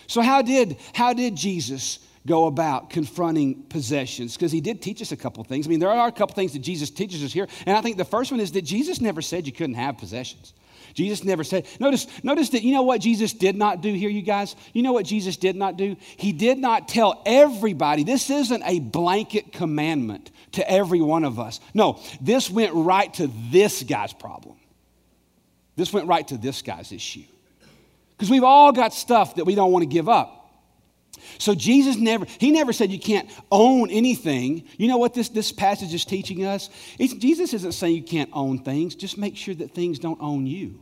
So, 0.06 0.20
how 0.20 0.40
did, 0.40 0.76
how 0.94 1.14
did 1.14 1.34
Jesus 1.34 1.98
go 2.24 2.46
about 2.46 2.88
confronting 2.88 3.64
possessions? 3.64 4.36
Because 4.36 4.52
he 4.52 4.60
did 4.60 4.80
teach 4.80 5.02
us 5.02 5.10
a 5.10 5.16
couple 5.16 5.42
things. 5.42 5.66
I 5.66 5.70
mean, 5.70 5.80
there 5.80 5.90
are 5.90 6.06
a 6.06 6.12
couple 6.12 6.36
things 6.36 6.52
that 6.52 6.60
Jesus 6.60 6.90
teaches 6.90 7.24
us 7.24 7.32
here. 7.32 7.48
And 7.66 7.76
I 7.76 7.80
think 7.80 7.96
the 7.96 8.04
first 8.04 8.30
one 8.30 8.38
is 8.38 8.52
that 8.52 8.62
Jesus 8.62 9.00
never 9.00 9.20
said 9.20 9.48
you 9.48 9.52
couldn't 9.52 9.74
have 9.74 9.98
possessions. 9.98 10.54
Jesus 10.96 11.24
never 11.24 11.44
said, 11.44 11.66
notice, 11.78 12.06
notice 12.24 12.48
that 12.50 12.62
you 12.62 12.72
know 12.72 12.82
what 12.82 13.02
Jesus 13.02 13.34
did 13.34 13.54
not 13.54 13.82
do 13.82 13.92
here, 13.92 14.08
you 14.08 14.22
guys? 14.22 14.56
You 14.72 14.82
know 14.82 14.94
what 14.94 15.04
Jesus 15.04 15.36
did 15.36 15.54
not 15.54 15.76
do? 15.76 15.94
He 16.16 16.32
did 16.32 16.56
not 16.56 16.88
tell 16.88 17.22
everybody, 17.26 18.02
this 18.02 18.30
isn't 18.30 18.62
a 18.64 18.80
blanket 18.80 19.52
commandment 19.52 20.30
to 20.52 20.68
every 20.68 21.02
one 21.02 21.24
of 21.24 21.38
us. 21.38 21.60
No, 21.74 22.00
this 22.22 22.48
went 22.48 22.72
right 22.72 23.12
to 23.14 23.30
this 23.50 23.82
guy's 23.82 24.14
problem. 24.14 24.56
This 25.76 25.92
went 25.92 26.08
right 26.08 26.26
to 26.28 26.38
this 26.38 26.62
guy's 26.62 26.90
issue. 26.92 27.24
Because 28.16 28.30
we've 28.30 28.42
all 28.42 28.72
got 28.72 28.94
stuff 28.94 29.34
that 29.34 29.44
we 29.44 29.54
don't 29.54 29.72
want 29.72 29.82
to 29.82 29.90
give 29.90 30.08
up. 30.08 30.32
So 31.36 31.54
Jesus 31.54 31.96
never, 31.96 32.24
he 32.38 32.50
never 32.50 32.72
said 32.72 32.90
you 32.90 32.98
can't 32.98 33.28
own 33.52 33.90
anything. 33.90 34.64
You 34.78 34.88
know 34.88 34.96
what 34.96 35.12
this, 35.12 35.28
this 35.28 35.52
passage 35.52 35.92
is 35.92 36.06
teaching 36.06 36.46
us? 36.46 36.70
It's, 36.98 37.12
Jesus 37.12 37.52
isn't 37.52 37.72
saying 37.72 37.96
you 37.96 38.02
can't 38.02 38.30
own 38.32 38.60
things. 38.60 38.94
Just 38.94 39.18
make 39.18 39.36
sure 39.36 39.54
that 39.56 39.72
things 39.72 39.98
don't 39.98 40.22
own 40.22 40.46
you. 40.46 40.80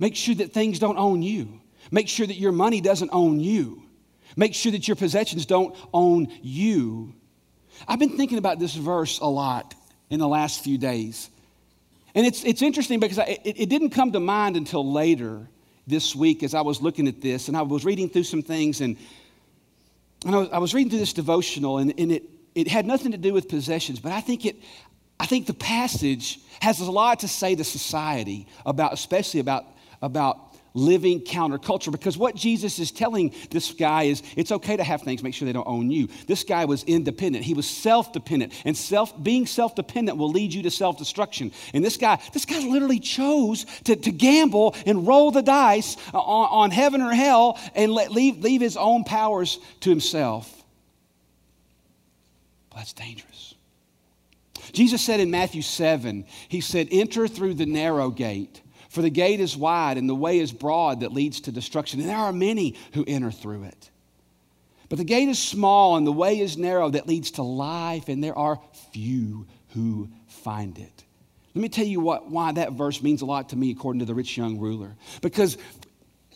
Make 0.00 0.16
sure 0.16 0.34
that 0.36 0.52
things 0.52 0.80
don't 0.80 0.96
own 0.96 1.22
you. 1.22 1.60
Make 1.92 2.08
sure 2.08 2.26
that 2.26 2.36
your 2.36 2.52
money 2.52 2.80
doesn't 2.80 3.10
own 3.12 3.38
you. 3.38 3.82
Make 4.36 4.54
sure 4.54 4.72
that 4.72 4.88
your 4.88 4.96
possessions 4.96 5.46
don't 5.46 5.76
own 5.92 6.28
you. 6.42 7.14
I've 7.86 7.98
been 7.98 8.16
thinking 8.16 8.38
about 8.38 8.58
this 8.58 8.74
verse 8.74 9.18
a 9.20 9.26
lot 9.26 9.74
in 10.08 10.18
the 10.18 10.28
last 10.28 10.64
few 10.64 10.78
days. 10.78 11.30
And 12.14 12.26
it's, 12.26 12.44
it's 12.44 12.62
interesting 12.62 12.98
because 12.98 13.18
I, 13.18 13.38
it, 13.44 13.60
it 13.60 13.68
didn't 13.68 13.90
come 13.90 14.12
to 14.12 14.20
mind 14.20 14.56
until 14.56 14.90
later 14.90 15.48
this 15.86 16.14
week 16.16 16.42
as 16.42 16.54
I 16.54 16.62
was 16.62 16.80
looking 16.80 17.06
at 17.06 17.20
this 17.20 17.48
and 17.48 17.56
I 17.56 17.62
was 17.62 17.84
reading 17.84 18.08
through 18.08 18.24
some 18.24 18.42
things 18.42 18.80
and, 18.80 18.96
and 20.24 20.34
I, 20.34 20.38
was, 20.38 20.48
I 20.50 20.58
was 20.58 20.74
reading 20.74 20.90
through 20.90 20.98
this 21.00 21.12
devotional 21.12 21.78
and, 21.78 21.92
and 21.98 22.12
it, 22.12 22.24
it 22.54 22.68
had 22.68 22.86
nothing 22.86 23.12
to 23.12 23.18
do 23.18 23.32
with 23.32 23.48
possessions, 23.48 24.00
but 24.00 24.12
I 24.12 24.20
think 24.20 24.44
it, 24.44 24.56
I 25.18 25.26
think 25.26 25.46
the 25.46 25.54
passage 25.54 26.40
has 26.60 26.80
a 26.80 26.90
lot 26.90 27.20
to 27.20 27.28
say 27.28 27.54
to 27.54 27.64
society 27.64 28.46
about, 28.66 28.92
especially 28.92 29.40
about 29.40 29.64
about 30.02 30.50
living 30.74 31.20
counterculture 31.20 31.90
because 31.90 32.16
what 32.16 32.34
Jesus 32.34 32.78
is 32.78 32.92
telling 32.92 33.34
this 33.50 33.72
guy 33.72 34.04
is 34.04 34.22
it's 34.36 34.52
okay 34.52 34.76
to 34.76 34.84
have 34.84 35.02
things, 35.02 35.22
make 35.22 35.34
sure 35.34 35.46
they 35.46 35.52
don't 35.52 35.66
own 35.66 35.90
you. 35.90 36.08
This 36.26 36.44
guy 36.44 36.64
was 36.64 36.84
independent. 36.84 37.44
He 37.44 37.54
was 37.54 37.68
self-dependent. 37.68 38.52
And 38.64 38.76
self 38.76 39.20
being 39.22 39.46
self-dependent 39.46 40.18
will 40.18 40.30
lead 40.30 40.52
you 40.52 40.62
to 40.62 40.70
self-destruction. 40.70 41.52
And 41.74 41.84
this 41.84 41.96
guy, 41.96 42.20
this 42.32 42.44
guy 42.44 42.60
literally 42.60 43.00
chose 43.00 43.66
to, 43.84 43.96
to 43.96 44.12
gamble 44.12 44.74
and 44.86 45.06
roll 45.06 45.30
the 45.30 45.42
dice 45.42 45.96
on, 46.14 46.48
on 46.50 46.70
heaven 46.70 47.00
or 47.00 47.12
hell 47.12 47.58
and 47.74 47.92
let, 47.92 48.10
leave, 48.12 48.38
leave 48.38 48.60
his 48.60 48.76
own 48.76 49.04
powers 49.04 49.58
to 49.80 49.90
himself. 49.90 50.48
Well, 52.70 52.78
that's 52.78 52.92
dangerous. 52.92 53.54
Jesus 54.72 55.02
said 55.02 55.18
in 55.18 55.32
Matthew 55.32 55.62
7, 55.62 56.24
he 56.48 56.60
said, 56.60 56.88
enter 56.92 57.26
through 57.26 57.54
the 57.54 57.66
narrow 57.66 58.10
gate. 58.10 58.62
For 58.90 59.02
the 59.02 59.10
gate 59.10 59.38
is 59.38 59.56
wide 59.56 59.98
and 59.98 60.08
the 60.08 60.16
way 60.16 60.40
is 60.40 60.52
broad 60.52 61.00
that 61.00 61.12
leads 61.12 61.42
to 61.42 61.52
destruction, 61.52 62.00
and 62.00 62.08
there 62.08 62.16
are 62.16 62.32
many 62.32 62.74
who 62.92 63.04
enter 63.06 63.30
through 63.30 63.62
it. 63.62 63.90
But 64.88 64.98
the 64.98 65.04
gate 65.04 65.28
is 65.28 65.38
small 65.38 65.96
and 65.96 66.04
the 66.04 66.12
way 66.12 66.40
is 66.40 66.58
narrow 66.58 66.90
that 66.90 67.06
leads 67.06 67.30
to 67.32 67.42
life, 67.42 68.08
and 68.08 68.22
there 68.22 68.36
are 68.36 68.60
few 68.90 69.46
who 69.68 70.10
find 70.26 70.76
it. 70.76 71.04
Let 71.54 71.62
me 71.62 71.68
tell 71.68 71.86
you 71.86 72.00
what, 72.00 72.30
why 72.30 72.50
that 72.52 72.72
verse 72.72 73.00
means 73.00 73.22
a 73.22 73.26
lot 73.26 73.50
to 73.50 73.56
me, 73.56 73.70
according 73.70 74.00
to 74.00 74.06
the 74.06 74.14
rich 74.14 74.36
young 74.36 74.58
ruler. 74.58 74.96
Because 75.22 75.56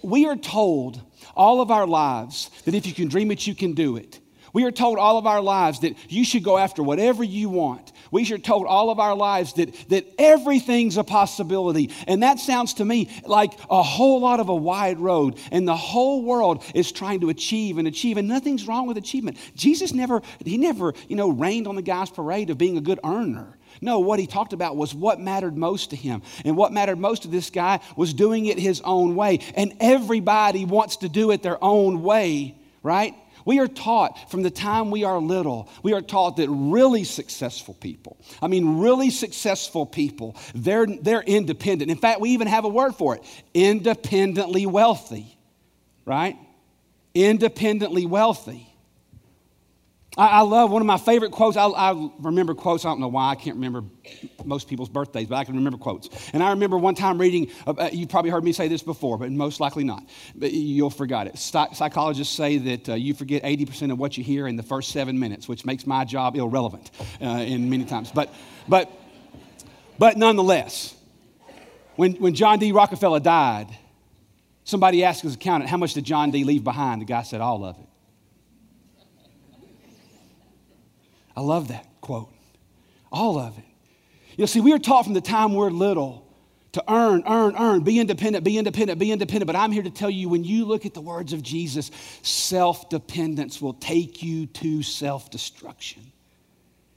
we 0.03 0.27
are 0.27 0.37
told 0.37 1.01
all 1.35 1.61
of 1.61 1.73
our 1.73 1.89
lives 1.89 2.51
that 2.67 2.75
if 2.75 2.87
you 2.87 2.95
can 2.95 3.09
dream 3.09 3.33
it, 3.33 3.49
you 3.49 3.57
can 3.57 3.73
do 3.73 3.97
it. 3.97 4.21
We 4.55 4.65
are 4.65 4.71
told 4.71 4.99
all 4.99 5.19
of 5.19 5.27
our 5.27 5.43
lives 5.43 5.81
that 5.81 5.97
you 6.09 6.25
should 6.25 6.45
go 6.45 6.57
after 6.57 6.83
whatever 6.83 7.25
you 7.25 7.51
want. 7.51 7.93
We 8.13 8.33
are 8.33 8.39
told 8.39 8.67
all 8.67 8.89
of 8.91 9.01
our 9.01 9.17
lives 9.17 9.55
that, 9.55 9.75
that 9.89 10.07
everything's 10.17 10.97
a 10.97 11.03
possibility. 11.03 11.91
And 12.07 12.23
that 12.23 12.39
sounds 12.39 12.75
to 12.75 12.85
me 12.85 13.11
like 13.27 13.53
a 13.69 13.83
whole 13.83 14.21
lot 14.21 14.39
of 14.39 14.49
a 14.49 14.55
wide 14.55 15.01
road. 15.01 15.39
And 15.51 15.67
the 15.67 15.77
whole 15.77 16.23
world 16.23 16.63
is 16.73 16.93
trying 16.93 17.21
to 17.21 17.31
achieve 17.31 17.79
and 17.79 17.89
achieve. 17.89 18.17
And 18.17 18.29
nothing's 18.29 18.69
wrong 18.69 18.87
with 18.87 18.97
achievement. 18.97 19.39
Jesus 19.57 19.93
never, 19.93 20.23
he 20.45 20.57
never, 20.57 20.95
you 21.09 21.17
know, 21.17 21.31
rained 21.31 21.67
on 21.67 21.75
the 21.75 21.83
guy's 21.83 22.11
parade 22.11 22.51
of 22.51 22.57
being 22.57 22.79
a 22.79 22.81
good 22.81 23.01
earner. 23.05 23.59
No, 23.81 23.99
what 23.99 24.21
he 24.21 24.29
talked 24.29 24.53
about 24.53 24.77
was 24.77 24.95
what 24.95 25.19
mattered 25.19 25.57
most 25.57 25.91
to 25.91 25.97
him. 25.97 26.23
And 26.45 26.57
what 26.57 26.73
mattered 26.73 27.01
most 27.01 27.23
to 27.23 27.29
this 27.29 27.51
guy 27.51 27.81
was 27.97 28.15
doing 28.15 28.47
it 28.47 28.61
his 28.61 28.81
own 28.83 29.17
way. 29.17 29.41
And 29.57 29.75
everybody 29.81 30.65
wants 30.65 30.99
to 30.99 31.09
do 31.09 31.33
it 31.33 31.43
their 31.43 31.63
own 31.63 32.05
way, 32.05 32.57
right? 32.85 33.17
We 33.45 33.59
are 33.61 33.69
taught 33.69 34.31
from 34.31 34.43
the 34.43 34.51
time 34.51 34.91
we 34.91 35.05
are 35.05 35.19
little, 35.19 35.69
we 35.83 35.93
are 35.93 36.01
taught 36.01 36.37
that 36.37 36.49
really 36.49 37.05
successful 37.05 37.75
people, 37.75 38.17
I 38.41 38.49
mean, 38.49 38.79
really 38.79 39.11
successful 39.11 39.87
people, 39.87 40.37
they're, 40.55 40.87
they're 40.87 41.23
independent. 41.23 41.91
In 41.91 41.99
fact, 41.99 42.21
we 42.21 42.31
even 42.31 42.47
have 42.47 42.65
a 42.65 42.69
word 42.69 42.95
for 42.95 43.17
it 43.17 43.23
independently 43.53 44.67
wealthy, 44.67 45.37
right? 46.05 46.37
Independently 47.15 48.07
wealthy. 48.07 48.74
I, 50.17 50.29
I, 50.29 50.41
love 50.43 50.71
one 50.71 50.81
of 50.81 50.87
my 50.87 50.97
favorite 50.97 51.33
quotes. 51.33 51.57
I, 51.57 51.67
I, 51.67 52.11
remember 52.21 52.55
quotes. 52.55 52.85
I 52.85 52.89
don't 52.89 53.01
know 53.01 53.09
why. 53.09 53.31
I 53.31 53.35
can't 53.35 53.57
remember 53.57 53.85
most 54.45 54.69
people's 54.69 54.89
birthdays, 54.89 55.27
but 55.27 55.37
I 55.37 55.45
can 55.45 55.57
remember 55.57 55.79
quotes. 55.79 56.09
And 56.33 56.43
I 56.43 56.51
remember 56.51 56.79
one 56.79 56.95
time 56.95 57.19
reading, 57.19 57.51
uh, 57.67 57.89
you 57.93 58.07
probably 58.07 58.31
heard 58.31 58.45
me 58.45 58.53
say 58.53 58.69
this 58.69 58.83
before, 58.83 59.19
but 59.19 59.31
most 59.33 59.59
likely 59.59 59.83
not. 59.83 60.05
But 60.37 60.53
you'll 60.53 60.91
forget 60.91 61.27
it. 61.27 61.39
Psychologists 61.39 62.35
say 62.35 62.59
that 62.59 62.89
uh, 62.91 62.95
you 62.95 63.15
forget 63.15 63.43
80% 63.43 63.91
of 63.91 63.99
what 63.99 64.17
you 64.17 64.23
hear 64.23 64.47
in 64.47 64.57
the 64.57 64.63
first 64.63 64.91
seven 64.91 65.19
minutes, 65.19 65.49
which 65.49 65.65
makes 65.65 65.87
my 65.87 66.05
job 66.05 66.37
irrelevant 66.37 66.91
uh, 67.21 67.27
in 67.27 67.69
many 67.69 67.85
times. 67.85 68.13
But, 68.13 68.33
but, 68.69 68.91
but 69.99 70.17
nonetheless, 70.17 70.95
when, 71.97 72.13
when 72.15 72.35
John 72.35 72.61
D. 72.61 72.71
Rockefeller 72.71 73.21
died, 73.21 73.67
somebody 74.63 75.03
asked 75.03 75.23
his 75.23 75.35
accountant, 75.35 75.71
How 75.71 75.77
much 75.77 75.95
did 75.95 76.05
John 76.05 76.31
D. 76.31 76.45
leave 76.45 76.63
behind? 76.63 77.01
The 77.01 77.07
guy 77.07 77.23
said, 77.23 77.41
All 77.41 77.65
of 77.65 77.79
it. 77.79 77.87
I 81.37 81.41
love 81.41 81.69
that 81.69 81.87
quote. 82.01 82.33
All 83.11 83.39
of 83.39 83.59
it. 83.59 83.65
You 84.37 84.47
see, 84.47 84.61
we 84.61 84.73
are 84.73 84.79
taught 84.79 85.05
from 85.05 85.15
the 85.15 85.21
time 85.21 85.55
we're 85.55 85.71
little 85.71 86.25
to 86.73 86.85
earn, 86.93 87.23
earn, 87.27 87.55
earn, 87.57 87.83
be 87.83 88.01
independent, 88.01 88.45
be 88.45 88.59
independent, 88.59 88.99
be 88.99 89.13
independent. 89.13 89.47
But 89.47 89.55
I'm 89.55 89.71
here 89.71 89.85
to 89.85 89.91
tell 89.91 90.11
you 90.11 90.29
when 90.29 90.43
you 90.43 90.65
look 90.65 90.85
at 90.85 90.93
the 90.93 91.01
words 91.01 91.33
of 91.33 91.41
Jesus, 91.41 91.91
self 92.23 92.89
dependence 92.89 93.63
will 93.63 93.75
take 93.75 94.23
you 94.23 94.47
to 94.47 94.83
self 94.83 95.31
destruction. 95.31 96.13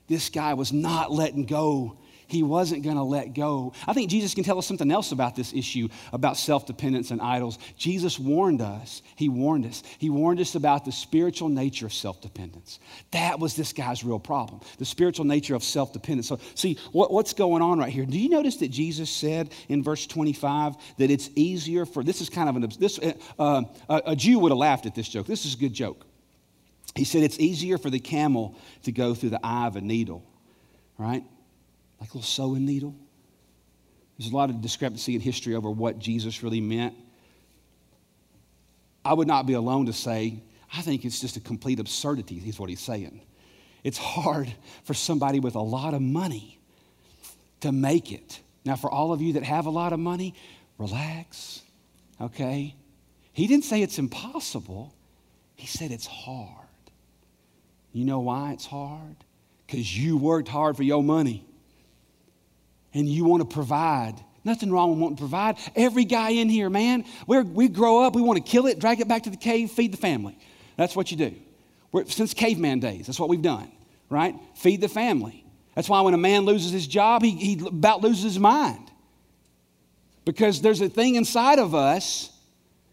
This 0.08 0.29
guy 0.29 0.56
was 0.56 0.74
not 0.74 1.12
letting 1.12 1.46
go 1.46 1.98
he 2.28 2.44
wasn't 2.44 2.84
going 2.84 2.96
to 2.96 3.04
let 3.04 3.34
go. 3.34 3.74
I 3.88 3.94
think 3.94 4.10
Jesus 4.10 4.34
can 4.34 4.44
tell 4.44 4.58
us 4.58 4.68
something 4.68 4.92
else 4.92 5.12
about 5.12 5.36
this 5.36 5.54
issue 5.54 5.90
about 6.14 6.38
self 6.38 6.66
dependence 6.66 7.12
and 7.12 7.22
idols. 7.22 7.58
Jesus 7.78 8.20
warned 8.20 8.62
us. 8.62 9.02
He 9.16 9.30
warned 9.30 9.66
us. 9.66 9.84
He 9.98 10.10
warned 10.10 10.40
us 10.40 10.56
about 10.56 10.86
the 10.86 10.92
spiritual 10.92 11.50
nature 11.50 11.86
of 11.86 11.94
self 11.94 12.22
dependence. 12.22 12.80
That 13.12 13.40
was 13.40 13.56
this 13.56 13.74
guy's 13.74 14.04
real 14.04 14.20
problem 14.20 14.62
the 14.78 14.86
spiritual 14.86 15.26
nature 15.26 15.56
of 15.56 15.64
self 15.64 15.94
dependence. 15.94 16.28
So, 16.28 16.40
see, 16.56 16.78
what, 16.92 17.12
what's 17.12 17.34
going 17.34 17.62
on 17.62 17.80
right 17.80 17.92
here? 17.92 18.06
Do 18.06 18.20
you 18.20 18.30
notice 18.30 18.58
that 18.58 18.70
Jesus 18.70 19.10
said 19.10 19.54
in 19.70 19.84
verse 19.84 20.06
25 20.06 20.76
that 20.98 21.10
it's 21.10 21.30
easier 21.36 21.86
for 21.86 22.04
this 22.04 22.22
is 22.22 22.30
kind 22.30 22.50
of 22.50 22.56
an, 22.56 22.70
this, 22.80 23.00
uh, 23.40 23.64
a, 23.90 24.02
a 24.08 24.16
Jew 24.16 24.40
would 24.40 24.52
have 24.52 24.58
laughed 24.58 24.86
at 24.86 24.96
this 24.96 25.08
joke. 25.08 25.28
This 25.28 25.46
is 25.46 25.54
a 25.54 25.58
good 25.58 25.74
joke. 25.74 26.06
He 26.96 27.04
said 27.04 27.24
it's 27.24 27.40
easier 27.40 27.78
for 27.78 27.90
the 27.90 28.00
camel 28.00 28.56
to 28.84 28.92
go 28.92 29.14
through 29.14 29.30
the 29.30 29.40
eye 29.46 29.68
of 29.68 29.76
a 29.76 29.82
needle, 29.82 30.24
right? 30.98 31.24
Like 32.00 32.10
a 32.12 32.13
little 32.18 32.22
sewing 32.22 32.66
needle. 32.66 32.96
There's 34.18 34.32
a 34.32 34.36
lot 34.36 34.50
of 34.50 34.62
discrepancy 34.62 35.16
in 35.16 35.22
history 35.22 35.56
over 35.56 35.70
what 35.70 36.00
Jesus 36.00 36.44
really 36.44 36.62
meant. 36.62 36.96
I 39.06 39.13
would 39.13 39.27
not 39.27 39.46
be 39.46 39.54
alone 39.54 39.86
to 39.86 39.94
say, 39.94 40.42
I 40.74 40.82
think 40.82 41.06
it's 41.06 41.22
just 41.22 41.38
a 41.38 41.39
complete 41.39 41.80
absurdity, 41.80 42.42
is 42.46 42.60
what 42.60 42.70
he's 42.70 42.82
saying. 42.82 43.22
It's 43.84 43.98
hard 43.98 44.54
for 44.84 44.94
somebody 44.94 45.39
with 45.39 45.56
a 45.56 45.62
lot 45.62 45.94
of 45.94 46.01
money 46.01 46.60
to 47.62 47.72
make 47.72 48.12
it. 48.12 48.42
Now, 48.66 48.75
for 48.75 48.92
all 48.92 49.13
of 49.13 49.22
you 49.22 49.34
that 49.34 49.44
have 49.44 49.66
a 49.66 49.70
lot 49.70 49.94
of 49.94 50.00
money, 50.00 50.34
relax, 50.77 51.62
okay? 52.20 52.75
He 53.32 53.48
didn't 53.48 53.66
say 53.66 53.82
it's 53.82 53.98
impossible, 53.98 54.94
he 55.56 55.68
said 55.68 55.92
it's 55.92 56.08
hard. 56.08 56.68
You 57.94 58.04
know 58.04 58.20
why 58.20 58.51
it's 58.51 58.66
hard? 58.66 59.16
Because 59.66 59.98
you 59.98 60.18
worked 60.18 60.50
hard 60.50 60.75
for 60.75 60.84
your 60.84 61.01
money 61.01 61.47
and 62.98 63.08
you 63.08 63.25
want 63.25 63.48
to 63.48 63.54
provide 63.54 64.16
Nothing 64.48 64.72
wrong 64.72 64.92
with 64.92 65.00
wanting 65.00 65.18
to 65.18 65.22
provide. 65.22 65.58
Every 65.75 66.06
guy 66.06 66.30
in 66.30 66.48
here, 66.48 66.70
man, 66.70 67.04
we 67.27 67.42
we 67.42 67.68
grow 67.68 68.04
up, 68.04 68.16
we 68.16 68.22
want 68.22 68.38
to 68.44 68.50
kill 68.50 68.66
it, 68.66 68.80
drag 68.80 69.01
it 69.01 69.08
back 69.08 69.24
to 69.24 69.30
the 69.30 69.36
cave, 69.36 69.72
feed 69.72 69.92
the 69.92 69.98
family. 69.98 70.39
That's 70.77 70.96
what 70.96 71.12
you 71.12 71.18
do. 71.18 71.36
We're, 71.92 72.06
since 72.06 72.34
caveman 72.34 72.80
days, 72.80 73.08
that's 73.08 73.20
what 73.20 73.27
we've 73.27 73.42
done, 73.42 73.70
right? 74.10 74.36
Feed 74.56 74.80
the 74.80 74.88
family. 74.88 75.44
That's 75.75 75.89
why 75.89 76.00
when 76.00 76.13
a 76.13 76.18
man 76.18 76.46
loses 76.46 76.72
his 76.72 76.88
job, 76.88 77.24
he, 77.24 77.32
he 77.32 77.68
about 77.68 78.01
loses 78.01 78.24
his 78.24 78.39
mind. 78.39 78.89
Because 80.24 80.62
there's 80.62 80.80
a 80.80 80.88
thing 80.88 81.16
inside 81.16 81.60
of 81.60 81.75
us 81.75 82.32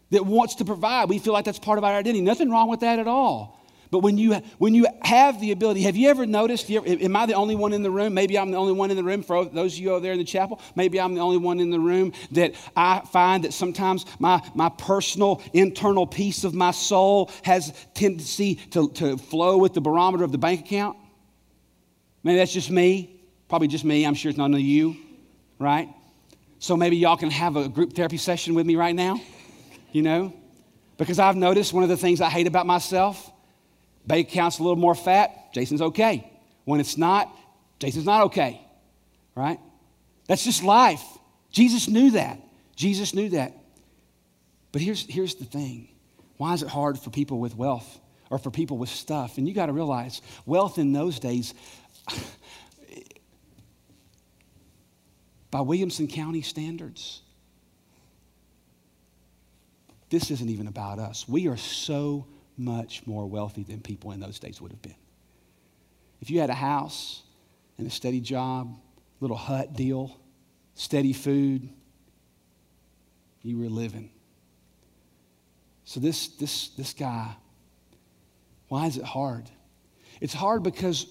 that 0.09 0.25
wants 0.25 0.55
to 0.55 0.65
provide. 0.65 1.07
We 1.07 1.19
feel 1.19 1.31
like 1.31 1.45
that's 1.45 1.59
part 1.59 1.77
of 1.77 1.85
our 1.85 1.93
identity. 1.93 2.21
Nothing 2.21 2.51
wrong 2.51 2.67
with 2.69 2.81
that 2.81 2.99
at 2.99 3.07
all. 3.07 3.64
But 3.95 3.99
when 4.01 4.17
you, 4.17 4.33
when 4.57 4.75
you 4.75 4.87
have 5.03 5.39
the 5.39 5.53
ability, 5.53 5.83
have 5.83 5.95
you 5.95 6.09
ever 6.09 6.25
noticed, 6.25 6.69
you 6.69 6.79
ever, 6.79 6.85
am 6.85 7.15
I 7.15 7.25
the 7.27 7.35
only 7.35 7.55
one 7.55 7.71
in 7.71 7.81
the 7.81 7.89
room? 7.89 8.13
Maybe 8.13 8.37
I'm 8.37 8.51
the 8.51 8.57
only 8.57 8.73
one 8.73 8.91
in 8.91 8.97
the 8.97 9.05
room 9.05 9.23
for 9.23 9.45
those 9.45 9.75
of 9.75 9.79
you 9.79 9.91
over 9.91 10.01
there 10.01 10.11
in 10.11 10.17
the 10.17 10.25
chapel. 10.25 10.59
Maybe 10.75 10.99
I'm 10.99 11.13
the 11.13 11.21
only 11.21 11.37
one 11.37 11.61
in 11.61 11.69
the 11.69 11.79
room 11.79 12.11
that 12.31 12.55
I 12.75 12.99
find 13.13 13.45
that 13.45 13.53
sometimes 13.53 14.05
my, 14.19 14.45
my 14.53 14.67
personal 14.67 15.41
internal 15.53 16.05
peace 16.05 16.43
of 16.43 16.53
my 16.53 16.71
soul 16.71 17.31
has 17.43 17.71
tendency 17.93 18.55
to, 18.71 18.89
to 18.95 19.15
flow 19.15 19.59
with 19.59 19.73
the 19.73 19.79
barometer 19.79 20.25
of 20.25 20.33
the 20.33 20.37
bank 20.37 20.65
account. 20.65 20.97
Maybe 22.21 22.37
that's 22.39 22.51
just 22.51 22.69
me. 22.69 23.21
Probably 23.47 23.69
just 23.69 23.85
me. 23.85 24.05
I'm 24.05 24.13
sure 24.13 24.29
it's 24.29 24.37
none 24.37 24.53
of 24.53 24.59
you, 24.59 24.97
right? 25.57 25.87
So 26.59 26.75
maybe 26.75 26.97
y'all 26.97 27.15
can 27.15 27.31
have 27.31 27.55
a 27.55 27.69
group 27.69 27.93
therapy 27.93 28.17
session 28.17 28.55
with 28.55 28.65
me 28.65 28.75
right 28.75 28.93
now, 28.93 29.21
you 29.93 30.01
know? 30.01 30.33
Because 30.97 31.17
I've 31.17 31.37
noticed 31.37 31.71
one 31.71 31.83
of 31.83 31.89
the 31.89 31.95
things 31.95 32.19
I 32.19 32.29
hate 32.29 32.47
about 32.47 32.67
myself 32.67 33.31
bank 34.07 34.29
account's 34.29 34.59
a 34.59 34.63
little 34.63 34.75
more 34.75 34.95
fat, 34.95 35.53
Jason's 35.53 35.81
okay. 35.81 36.31
When 36.65 36.79
it's 36.79 36.97
not, 36.97 37.31
Jason's 37.79 38.05
not 38.05 38.23
okay, 38.23 38.61
right? 39.35 39.59
That's 40.27 40.43
just 40.43 40.63
life. 40.63 41.03
Jesus 41.51 41.87
knew 41.87 42.11
that. 42.11 42.39
Jesus 42.75 43.13
knew 43.13 43.29
that. 43.29 43.53
But 44.71 44.81
here's, 44.81 45.05
here's 45.07 45.35
the 45.35 45.45
thing 45.45 45.89
why 46.37 46.53
is 46.53 46.61
it 46.63 46.67
hard 46.67 46.99
for 46.99 47.09
people 47.09 47.39
with 47.39 47.55
wealth 47.55 47.99
or 48.29 48.37
for 48.37 48.51
people 48.51 48.77
with 48.77 48.89
stuff? 48.89 49.37
And 49.37 49.47
you 49.47 49.53
got 49.53 49.67
to 49.67 49.73
realize 49.73 50.21
wealth 50.45 50.77
in 50.77 50.91
those 50.91 51.19
days, 51.19 51.53
by 55.51 55.61
Williamson 55.61 56.09
County 56.09 56.41
standards, 56.41 57.21
this 60.09 60.29
isn't 60.29 60.49
even 60.49 60.67
about 60.67 60.99
us. 60.99 61.25
We 61.27 61.47
are 61.47 61.55
so 61.57 62.27
much 62.57 63.05
more 63.05 63.25
wealthy 63.25 63.63
than 63.63 63.81
people 63.81 64.11
in 64.11 64.19
those 64.19 64.39
days 64.39 64.61
would 64.61 64.71
have 64.71 64.81
been. 64.81 64.95
If 66.21 66.29
you 66.29 66.39
had 66.39 66.49
a 66.49 66.55
house 66.55 67.23
and 67.77 67.85
a 67.87 67.89
steady 67.89 68.21
job, 68.21 68.77
little 69.19 69.37
hut 69.37 69.73
deal, 69.73 70.17
steady 70.73 71.13
food, 71.13 71.69
you 73.41 73.59
were 73.59 73.69
living. 73.69 74.09
So 75.83 75.99
this, 75.99 76.29
this, 76.29 76.69
this 76.69 76.93
guy, 76.93 77.35
why 78.69 78.87
is 78.87 78.97
it 78.97 79.03
hard? 79.03 79.49
It's 80.19 80.33
hard 80.33 80.63
because 80.63 81.05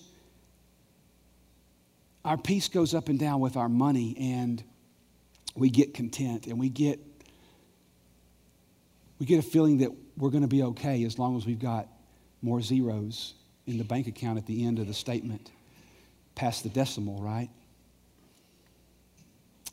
our 2.24 2.36
peace 2.36 2.68
goes 2.68 2.94
up 2.94 3.08
and 3.08 3.18
down 3.18 3.40
with 3.40 3.56
our 3.56 3.68
money 3.68 4.16
and 4.18 4.62
we 5.54 5.70
get 5.70 5.94
content 5.94 6.46
and 6.46 6.58
we 6.58 6.68
get 6.68 6.98
we 9.20 9.26
get 9.26 9.38
a 9.38 9.42
feeling 9.42 9.78
that 9.78 9.90
we're 10.16 10.30
going 10.30 10.42
to 10.42 10.48
be 10.48 10.62
okay 10.62 11.04
as 11.04 11.18
long 11.18 11.36
as 11.36 11.46
we've 11.46 11.60
got 11.60 11.88
more 12.42 12.60
zeros 12.60 13.34
in 13.66 13.78
the 13.78 13.84
bank 13.84 14.06
account 14.06 14.38
at 14.38 14.46
the 14.46 14.64
end 14.64 14.78
of 14.78 14.86
the 14.86 14.94
statement 14.94 15.50
past 16.34 16.62
the 16.62 16.68
decimal, 16.68 17.20
right? 17.20 17.48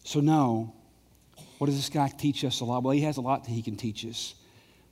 So, 0.04 0.20
no. 0.20 0.74
What 1.58 1.68
does 1.68 1.76
this 1.76 1.90
guy 1.90 2.08
teach 2.08 2.44
us 2.44 2.62
a 2.62 2.66
lot? 2.66 2.82
Well, 2.82 2.92
he 2.92 3.02
has 3.02 3.18
a 3.18 3.22
lot 3.22 3.44
that 3.44 3.52
he 3.52 3.62
can 3.62 3.76
teach 3.76 4.04
us. 4.06 4.34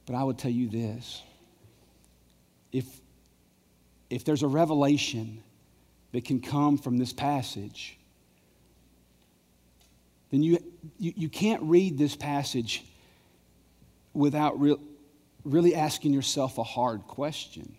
But 0.05 0.15
I 0.15 0.23
would 0.23 0.37
tell 0.37 0.51
you 0.51 0.69
this 0.69 1.23
if, 2.71 2.85
if 4.09 4.23
there's 4.23 4.43
a 4.43 4.47
revelation 4.47 5.43
that 6.11 6.25
can 6.25 6.41
come 6.41 6.77
from 6.77 6.97
this 6.97 7.13
passage, 7.13 7.97
then 10.31 10.43
you, 10.43 10.59
you, 10.99 11.13
you 11.15 11.29
can't 11.29 11.61
read 11.63 11.97
this 11.97 12.15
passage 12.15 12.85
without 14.13 14.59
real, 14.59 14.79
really 15.43 15.75
asking 15.75 16.13
yourself 16.13 16.57
a 16.57 16.63
hard 16.63 17.01
question. 17.07 17.75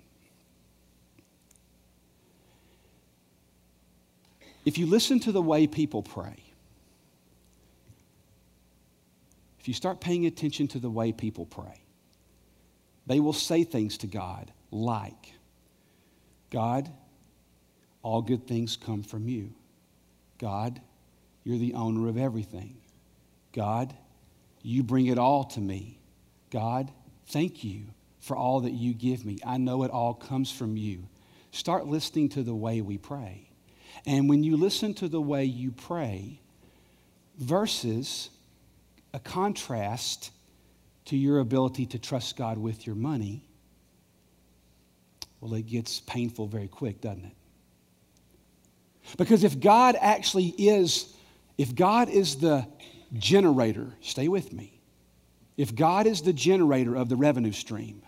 If 4.64 4.79
you 4.79 4.87
listen 4.87 5.20
to 5.20 5.33
the 5.33 5.42
way 5.42 5.66
people 5.66 6.03
pray, 6.03 6.37
if 9.59 9.68
you 9.68 9.75
start 9.75 10.01
paying 10.01 10.27
attention 10.27 10.68
to 10.68 10.79
the 10.79 10.90
way 10.90 11.12
people 11.12 11.46
pray, 11.46 11.81
they 13.07 13.20
will 13.20 13.33
say 13.33 13.64
things 13.64 13.99
to 13.99 14.07
God 14.07 14.53
like, 14.70 15.33
God, 16.51 16.90
all 18.03 18.23
good 18.23 18.46
things 18.46 18.77
come 18.77 19.03
from 19.03 19.29
you. 19.29 19.53
God, 20.38 20.81
you're 21.44 21.59
the 21.59 21.75
owner 21.75 22.09
of 22.09 22.16
everything. 22.16 22.77
God, 23.53 23.94
you 24.62 24.83
bring 24.83 25.07
it 25.07 25.18
all 25.18 25.44
to 25.44 25.61
me. 25.61 25.99
God, 26.51 26.90
thank 27.31 27.64
you 27.64 27.83
for 28.21 28.37
all 28.37 28.61
that 28.61 28.73
you 28.73 28.93
give 28.95 29.25
me. 29.25 29.38
I 29.47 29.57
know 29.57 29.83
it 29.83 29.90
all 29.90 30.14
comes 30.14 30.53
from 30.53 30.77
you. 30.77 31.09
Start 31.53 31.87
listening 31.87 32.29
to 32.31 32.43
the 32.43 32.55
way 32.55 32.81
we 32.81 32.99
pray. 32.99 33.49
And 34.07 34.29
when 34.29 34.45
you 34.45 34.57
listen 34.57 34.95
to 34.95 35.09
the 35.09 35.21
way 35.21 35.45
you 35.45 35.73
pray, 35.73 36.40
versus 37.40 38.29
a 39.14 39.19
contrast 39.19 40.31
to 41.07 41.16
your 41.16 41.40
ability 41.40 41.87
to 41.87 41.99
trust 41.99 42.37
God 42.37 42.59
with 42.59 42.87
your 42.87 42.95
money, 42.95 43.43
well, 45.40 45.55
it 45.55 45.66
gets 45.66 46.01
painful 46.01 46.47
very 46.47 46.69
quick, 46.69 47.01
doesn't 47.01 47.25
it? 47.25 47.33
Because 49.16 49.43
if 49.43 49.59
God 49.59 49.97
actually 49.99 50.49
is, 50.49 51.12
if 51.57 51.75
God 51.75 52.11
is 52.11 52.37
the 52.37 52.66
generator, 53.14 53.88
stay 54.03 54.29
with 54.29 54.53
me. 54.53 54.80
If 55.61 55.75
God 55.75 56.07
is 56.07 56.23
the 56.23 56.33
generator 56.33 56.96
of 56.96 57.11
the 57.11 57.16
revenue 57.16 57.53
stream, 57.53 58.01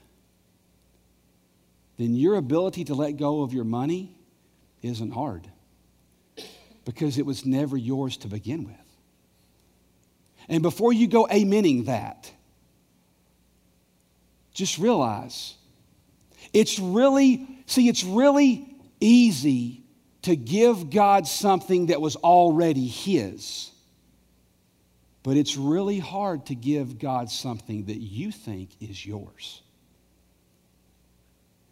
then 1.98 2.14
your 2.14 2.36
ability 2.36 2.84
to 2.84 2.94
let 2.94 3.18
go 3.18 3.42
of 3.42 3.52
your 3.52 3.64
money 3.64 4.16
isn't 4.80 5.10
hard 5.10 5.46
because 6.86 7.18
it 7.18 7.26
was 7.26 7.44
never 7.44 7.76
yours 7.76 8.16
to 8.16 8.28
begin 8.28 8.64
with. 8.64 8.96
And 10.48 10.62
before 10.62 10.94
you 10.94 11.06
go 11.06 11.26
amening 11.26 11.84
that, 11.84 12.32
just 14.54 14.78
realize 14.78 15.54
it's 16.54 16.78
really, 16.78 17.46
see, 17.66 17.86
it's 17.86 18.02
really 18.02 18.66
easy 18.98 19.82
to 20.22 20.36
give 20.36 20.88
God 20.88 21.26
something 21.26 21.88
that 21.88 22.00
was 22.00 22.16
already 22.16 22.88
His. 22.88 23.71
But 25.22 25.36
it's 25.36 25.56
really 25.56 25.98
hard 25.98 26.46
to 26.46 26.54
give 26.54 26.98
God 26.98 27.30
something 27.30 27.84
that 27.84 27.98
you 27.98 28.32
think 28.32 28.70
is 28.80 29.06
yours. 29.06 29.62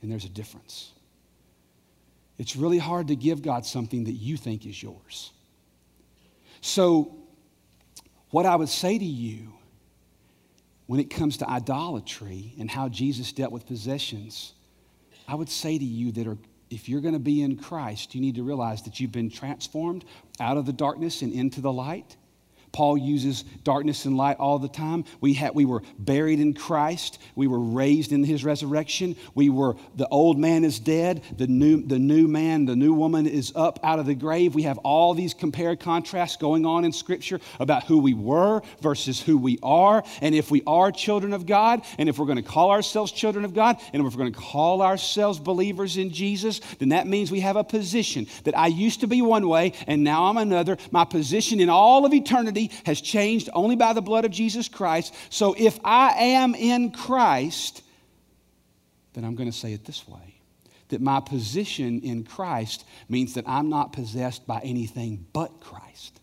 And 0.02 0.10
there's 0.10 0.24
a 0.24 0.30
difference. 0.30 0.92
It's 2.38 2.56
really 2.56 2.78
hard 2.78 3.08
to 3.08 3.16
give 3.16 3.42
God 3.42 3.66
something 3.66 4.04
that 4.04 4.12
you 4.12 4.36
think 4.36 4.64
is 4.64 4.82
yours. 4.82 5.30
So, 6.60 7.16
what 8.30 8.46
I 8.46 8.54
would 8.56 8.68
say 8.68 8.96
to 8.96 9.04
you 9.04 9.52
when 10.86 11.00
it 11.00 11.10
comes 11.10 11.36
to 11.38 11.48
idolatry 11.48 12.54
and 12.58 12.70
how 12.70 12.88
Jesus 12.88 13.32
dealt 13.32 13.52
with 13.52 13.66
possessions, 13.66 14.54
I 15.28 15.34
would 15.34 15.48
say 15.48 15.78
to 15.78 15.84
you 15.84 16.12
that 16.12 16.26
are, 16.26 16.38
if 16.70 16.88
you're 16.88 17.00
going 17.00 17.14
to 17.14 17.20
be 17.20 17.42
in 17.42 17.56
Christ, 17.56 18.14
you 18.14 18.20
need 18.20 18.36
to 18.36 18.42
realize 18.42 18.82
that 18.82 19.00
you've 19.00 19.12
been 19.12 19.30
transformed 19.30 20.04
out 20.40 20.56
of 20.56 20.66
the 20.66 20.72
darkness 20.72 21.22
and 21.22 21.32
into 21.32 21.60
the 21.60 21.72
light. 21.72 22.16
Paul 22.72 22.96
uses 22.96 23.42
darkness 23.64 24.04
and 24.04 24.16
light 24.16 24.36
all 24.38 24.58
the 24.58 24.68
time. 24.68 25.04
We, 25.20 25.34
had, 25.34 25.54
we 25.54 25.64
were 25.64 25.82
buried 25.98 26.40
in 26.40 26.54
Christ. 26.54 27.18
We 27.34 27.46
were 27.46 27.58
raised 27.58 28.12
in 28.12 28.22
his 28.22 28.44
resurrection. 28.44 29.16
We 29.34 29.50
were, 29.50 29.76
the 29.96 30.08
old 30.08 30.38
man 30.38 30.64
is 30.64 30.78
dead. 30.78 31.22
The 31.36 31.46
new, 31.46 31.82
the 31.82 31.98
new 31.98 32.28
man, 32.28 32.66
the 32.66 32.76
new 32.76 32.94
woman 32.94 33.26
is 33.26 33.52
up 33.56 33.80
out 33.82 33.98
of 33.98 34.06
the 34.06 34.14
grave. 34.14 34.54
We 34.54 34.62
have 34.62 34.78
all 34.78 35.14
these 35.14 35.34
compared 35.34 35.80
contrasts 35.80 36.36
going 36.36 36.64
on 36.64 36.84
in 36.84 36.92
Scripture 36.92 37.40
about 37.58 37.84
who 37.84 37.98
we 37.98 38.14
were 38.14 38.62
versus 38.80 39.20
who 39.20 39.36
we 39.36 39.58
are. 39.62 40.04
And 40.20 40.34
if 40.34 40.50
we 40.50 40.62
are 40.66 40.92
children 40.92 41.32
of 41.32 41.46
God, 41.46 41.82
and 41.98 42.08
if 42.08 42.18
we're 42.18 42.26
going 42.26 42.36
to 42.36 42.42
call 42.42 42.70
ourselves 42.70 43.10
children 43.12 43.44
of 43.44 43.54
God, 43.54 43.80
and 43.92 44.04
if 44.04 44.12
we're 44.12 44.18
going 44.18 44.32
to 44.32 44.38
call 44.38 44.82
ourselves 44.82 45.38
believers 45.38 45.96
in 45.96 46.10
Jesus, 46.10 46.60
then 46.78 46.90
that 46.90 47.06
means 47.06 47.30
we 47.30 47.40
have 47.40 47.56
a 47.56 47.64
position 47.64 48.26
that 48.44 48.56
I 48.56 48.68
used 48.68 49.00
to 49.00 49.06
be 49.06 49.22
one 49.22 49.48
way 49.48 49.72
and 49.86 50.04
now 50.04 50.24
I'm 50.24 50.36
another. 50.36 50.76
My 50.90 51.04
position 51.04 51.60
in 51.60 51.68
all 51.68 52.04
of 52.04 52.14
eternity 52.14 52.59
has 52.84 53.00
changed 53.00 53.48
only 53.54 53.76
by 53.76 53.92
the 53.92 54.02
blood 54.02 54.24
of 54.24 54.30
Jesus 54.30 54.68
Christ. 54.68 55.14
So 55.30 55.54
if 55.56 55.78
I 55.84 56.12
am 56.12 56.54
in 56.54 56.90
Christ, 56.90 57.82
then 59.14 59.24
I'm 59.24 59.34
going 59.34 59.50
to 59.50 59.56
say 59.56 59.72
it 59.72 59.84
this 59.84 60.06
way 60.06 60.40
that 60.88 61.00
my 61.00 61.20
position 61.20 62.00
in 62.00 62.24
Christ 62.24 62.84
means 63.08 63.34
that 63.34 63.44
I'm 63.48 63.68
not 63.68 63.92
possessed 63.92 64.46
by 64.46 64.60
anything 64.64 65.24
but 65.32 65.60
Christ. 65.60 66.20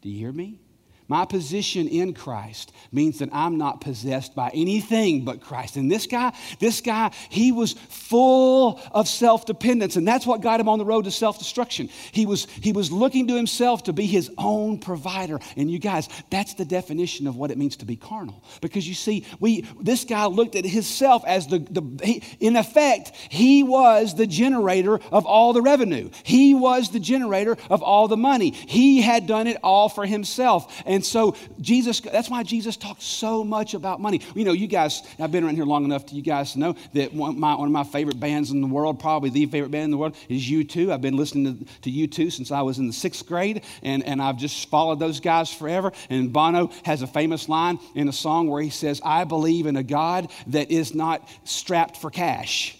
Do 0.00 0.08
you 0.08 0.18
hear 0.18 0.32
me? 0.32 0.60
My 1.08 1.24
position 1.24 1.88
in 1.88 2.14
Christ 2.14 2.72
means 2.90 3.18
that 3.18 3.28
I'm 3.32 3.58
not 3.58 3.80
possessed 3.80 4.34
by 4.34 4.50
anything 4.54 5.24
but 5.24 5.40
Christ. 5.40 5.76
And 5.76 5.90
this 5.90 6.06
guy, 6.06 6.32
this 6.58 6.80
guy, 6.80 7.12
he 7.28 7.52
was 7.52 7.72
full 7.72 8.80
of 8.92 9.08
self-dependence, 9.08 9.96
and 9.96 10.06
that's 10.06 10.26
what 10.26 10.40
got 10.40 10.60
him 10.60 10.68
on 10.68 10.78
the 10.78 10.84
road 10.84 11.04
to 11.04 11.10
self-destruction. 11.10 11.88
He 12.12 12.26
was, 12.26 12.46
he 12.46 12.72
was 12.72 12.90
looking 12.90 13.28
to 13.28 13.36
himself 13.36 13.84
to 13.84 13.92
be 13.92 14.06
his 14.06 14.30
own 14.36 14.78
provider. 14.78 15.38
And 15.56 15.70
you 15.70 15.78
guys, 15.78 16.08
that's 16.30 16.54
the 16.54 16.64
definition 16.64 17.26
of 17.26 17.36
what 17.36 17.50
it 17.50 17.58
means 17.58 17.76
to 17.76 17.84
be 17.84 17.96
carnal. 17.96 18.42
Because 18.60 18.88
you 18.88 18.94
see, 18.94 19.26
we 19.40 19.62
this 19.80 20.04
guy 20.04 20.26
looked 20.26 20.56
at 20.56 20.64
himself 20.64 21.24
as 21.26 21.46
the, 21.46 21.58
the 21.58 21.82
he, 22.04 22.22
in 22.40 22.56
effect, 22.56 23.12
he 23.28 23.62
was 23.62 24.14
the 24.14 24.26
generator 24.26 25.00
of 25.10 25.26
all 25.26 25.52
the 25.52 25.62
revenue. 25.62 26.10
He 26.22 26.54
was 26.54 26.90
the 26.90 27.00
generator 27.00 27.56
of 27.70 27.82
all 27.82 28.08
the 28.08 28.16
money. 28.16 28.50
He 28.50 29.00
had 29.00 29.26
done 29.26 29.46
it 29.46 29.58
all 29.62 29.88
for 29.88 30.04
himself. 30.04 30.82
And 30.84 30.91
and 30.92 31.02
so 31.02 31.34
Jesus, 31.58 32.00
that's 32.00 32.28
why 32.28 32.42
Jesus 32.42 32.76
talked 32.76 33.00
so 33.00 33.42
much 33.42 33.72
about 33.72 33.98
money. 33.98 34.20
You 34.34 34.44
know, 34.44 34.52
you 34.52 34.66
guys, 34.66 35.02
I've 35.18 35.32
been 35.32 35.42
around 35.42 35.54
here 35.54 35.64
long 35.64 35.86
enough 35.86 36.04
to 36.06 36.14
you 36.14 36.20
guys 36.20 36.54
know 36.54 36.76
that 36.92 37.14
one, 37.14 37.40
my, 37.40 37.54
one 37.54 37.66
of 37.66 37.72
my 37.72 37.82
favorite 37.82 38.20
bands 38.20 38.50
in 38.50 38.60
the 38.60 38.66
world, 38.66 39.00
probably 39.00 39.30
the 39.30 39.46
favorite 39.46 39.70
band 39.70 39.84
in 39.84 39.90
the 39.90 39.96
world, 39.96 40.14
is 40.28 40.42
U2. 40.42 40.92
I've 40.92 41.00
been 41.00 41.16
listening 41.16 41.64
to, 41.64 41.90
to 41.90 41.90
U2 41.90 42.30
since 42.30 42.52
I 42.52 42.60
was 42.60 42.78
in 42.78 42.88
the 42.88 42.92
sixth 42.92 43.24
grade, 43.24 43.62
and, 43.82 44.04
and 44.04 44.20
I've 44.20 44.36
just 44.36 44.68
followed 44.68 44.98
those 44.98 45.18
guys 45.18 45.50
forever. 45.50 45.92
And 46.10 46.30
Bono 46.30 46.70
has 46.84 47.00
a 47.00 47.06
famous 47.06 47.48
line 47.48 47.78
in 47.94 48.06
a 48.06 48.12
song 48.12 48.48
where 48.48 48.60
he 48.60 48.68
says, 48.68 49.00
I 49.02 49.24
believe 49.24 49.64
in 49.64 49.76
a 49.76 49.82
God 49.82 50.30
that 50.48 50.70
is 50.70 50.94
not 50.94 51.26
strapped 51.44 51.96
for 51.96 52.10
cash. 52.10 52.76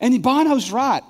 And 0.00 0.22
Bono's 0.22 0.70
right. 0.70 1.02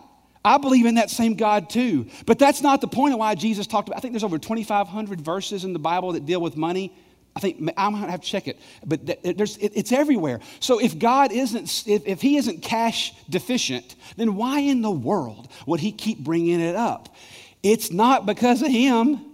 I 0.44 0.59
believe 0.59 0.85
in 0.85 0.96
that 0.96 1.11
same 1.11 1.35
God 1.35 1.70
too. 1.70 2.07
But 2.26 2.38
that's 2.38 2.61
not 2.61 2.80
the 2.80 2.87
point 2.87 3.14
of 3.14 3.18
why 3.18 3.35
Jesus 3.35 3.66
talked 3.66 3.88
about. 3.88 3.96
I 3.96 4.00
think 4.00 4.12
there's 4.12 4.24
over 4.24 4.38
2,500 4.38 5.20
verses 5.20 5.64
in 5.64 5.72
the 5.72 5.78
Bible 5.78 6.12
that 6.12 6.26
deal 6.26 6.40
with 6.40 6.57
money. 6.57 6.94
I 7.37 7.40
think 7.40 7.59
I'm 7.76 7.92
gonna 7.92 8.11
have 8.11 8.20
to 8.20 8.28
check 8.28 8.46
it, 8.46 8.61
but 8.87 9.00
there's, 9.24 9.57
it's 9.57 9.90
everywhere. 9.90 10.38
So 10.61 10.78
if 10.78 10.98
God 10.98 11.33
isn't, 11.33 11.85
if, 11.87 12.07
if 12.07 12.20
He 12.20 12.37
isn't 12.37 12.62
cash 12.62 13.12
deficient, 13.28 13.96
then 14.16 14.37
why 14.37 14.61
in 14.61 14.83
the 14.83 14.90
world 14.90 15.48
would 15.66 15.80
He 15.80 15.90
keep 15.90 16.20
bringing 16.20 16.61
it 16.61 16.76
up? 16.76 17.14
It's 17.62 17.90
not 17.90 18.24
because 18.24 18.62
of 18.62 18.68
Him. 18.68 19.24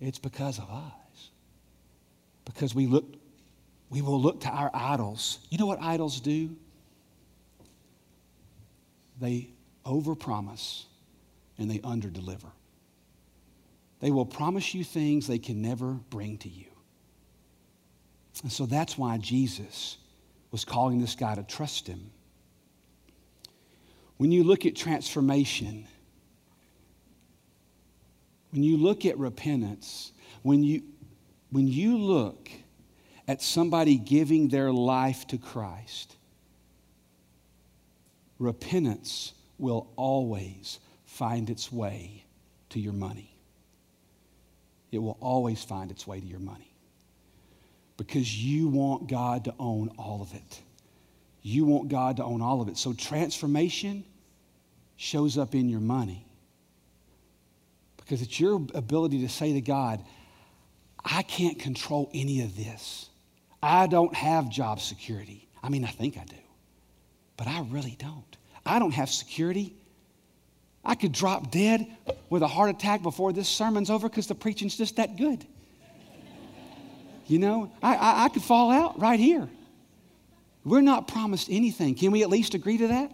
It's 0.00 0.18
because 0.18 0.58
of 0.58 0.68
us. 0.68 1.30
Because 2.44 2.74
we 2.74 2.86
look, 2.86 3.04
we 3.88 4.02
will 4.02 4.20
look 4.20 4.40
to 4.40 4.48
our 4.48 4.70
idols. 4.74 5.38
You 5.50 5.58
know 5.58 5.66
what 5.66 5.80
idols 5.80 6.18
do? 6.20 6.56
They 9.20 9.50
overpromise 9.84 10.84
and 11.58 11.70
they 11.70 11.78
underdeliver. 11.78 12.50
They 14.00 14.10
will 14.10 14.26
promise 14.26 14.74
you 14.74 14.82
things 14.82 15.26
they 15.26 15.38
can 15.38 15.60
never 15.60 15.92
bring 15.92 16.38
to 16.38 16.48
you. 16.48 16.66
And 18.42 18.50
so 18.50 18.64
that's 18.66 18.96
why 18.96 19.18
Jesus 19.18 19.98
was 20.50 20.64
calling 20.64 21.00
this 21.00 21.14
guy 21.14 21.34
to 21.34 21.42
trust 21.42 21.86
him. 21.86 22.10
When 24.16 24.32
you 24.32 24.44
look 24.44 24.66
at 24.66 24.74
transformation, 24.74 25.86
when 28.50 28.62
you 28.62 28.76
look 28.76 29.04
at 29.04 29.18
repentance, 29.18 30.12
when 30.42 30.62
you, 30.62 30.82
when 31.50 31.68
you 31.68 31.98
look 31.98 32.50
at 33.28 33.42
somebody 33.42 33.96
giving 33.96 34.48
their 34.48 34.72
life 34.72 35.26
to 35.28 35.38
Christ, 35.38 36.16
repentance 38.40 39.34
will 39.58 39.92
always 39.94 40.80
find 41.04 41.50
its 41.50 41.70
way 41.70 42.24
to 42.70 42.80
your 42.80 42.94
money. 42.94 43.36
It 44.90 44.98
will 44.98 45.18
always 45.20 45.62
find 45.62 45.90
its 45.90 46.06
way 46.06 46.18
to 46.18 46.26
your 46.26 46.40
money 46.40 46.74
because 47.96 48.42
you 48.42 48.66
want 48.66 49.08
God 49.08 49.44
to 49.44 49.54
own 49.60 49.90
all 49.98 50.22
of 50.22 50.34
it. 50.34 50.62
You 51.42 51.64
want 51.64 51.88
God 51.88 52.16
to 52.16 52.24
own 52.24 52.42
all 52.42 52.60
of 52.60 52.68
it. 52.68 52.76
So 52.76 52.92
transformation 52.92 54.04
shows 54.96 55.38
up 55.38 55.54
in 55.54 55.68
your 55.68 55.80
money 55.80 56.26
because 57.98 58.22
it's 58.22 58.40
your 58.40 58.66
ability 58.74 59.20
to 59.20 59.28
say 59.28 59.52
to 59.52 59.60
God, 59.60 60.02
I 61.04 61.22
can't 61.22 61.58
control 61.58 62.10
any 62.12 62.42
of 62.42 62.56
this. 62.56 63.08
I 63.62 63.86
don't 63.86 64.14
have 64.14 64.48
job 64.48 64.80
security. 64.80 65.48
I 65.62 65.68
mean, 65.68 65.84
I 65.84 65.88
think 65.88 66.16
I 66.18 66.24
do 66.24 66.36
but 67.40 67.48
I 67.48 67.64
really 67.70 67.96
don't. 67.98 68.36
I 68.66 68.78
don't 68.78 68.92
have 68.92 69.08
security. 69.08 69.74
I 70.84 70.94
could 70.94 71.12
drop 71.12 71.50
dead 71.50 71.86
with 72.28 72.42
a 72.42 72.46
heart 72.46 72.68
attack 72.68 73.02
before 73.02 73.32
this 73.32 73.48
sermon's 73.48 73.88
over 73.88 74.10
because 74.10 74.26
the 74.26 74.34
preaching's 74.34 74.76
just 74.76 74.96
that 74.96 75.16
good. 75.16 75.46
You 77.26 77.38
know, 77.38 77.72
I, 77.82 77.94
I, 77.96 78.24
I, 78.24 78.28
could 78.28 78.42
fall 78.42 78.70
out 78.70 79.00
right 79.00 79.18
here. 79.18 79.48
We're 80.66 80.82
not 80.82 81.08
promised 81.08 81.48
anything. 81.50 81.94
Can 81.94 82.10
we 82.10 82.22
at 82.22 82.28
least 82.28 82.52
agree 82.52 82.76
to 82.76 82.88
that? 82.88 83.10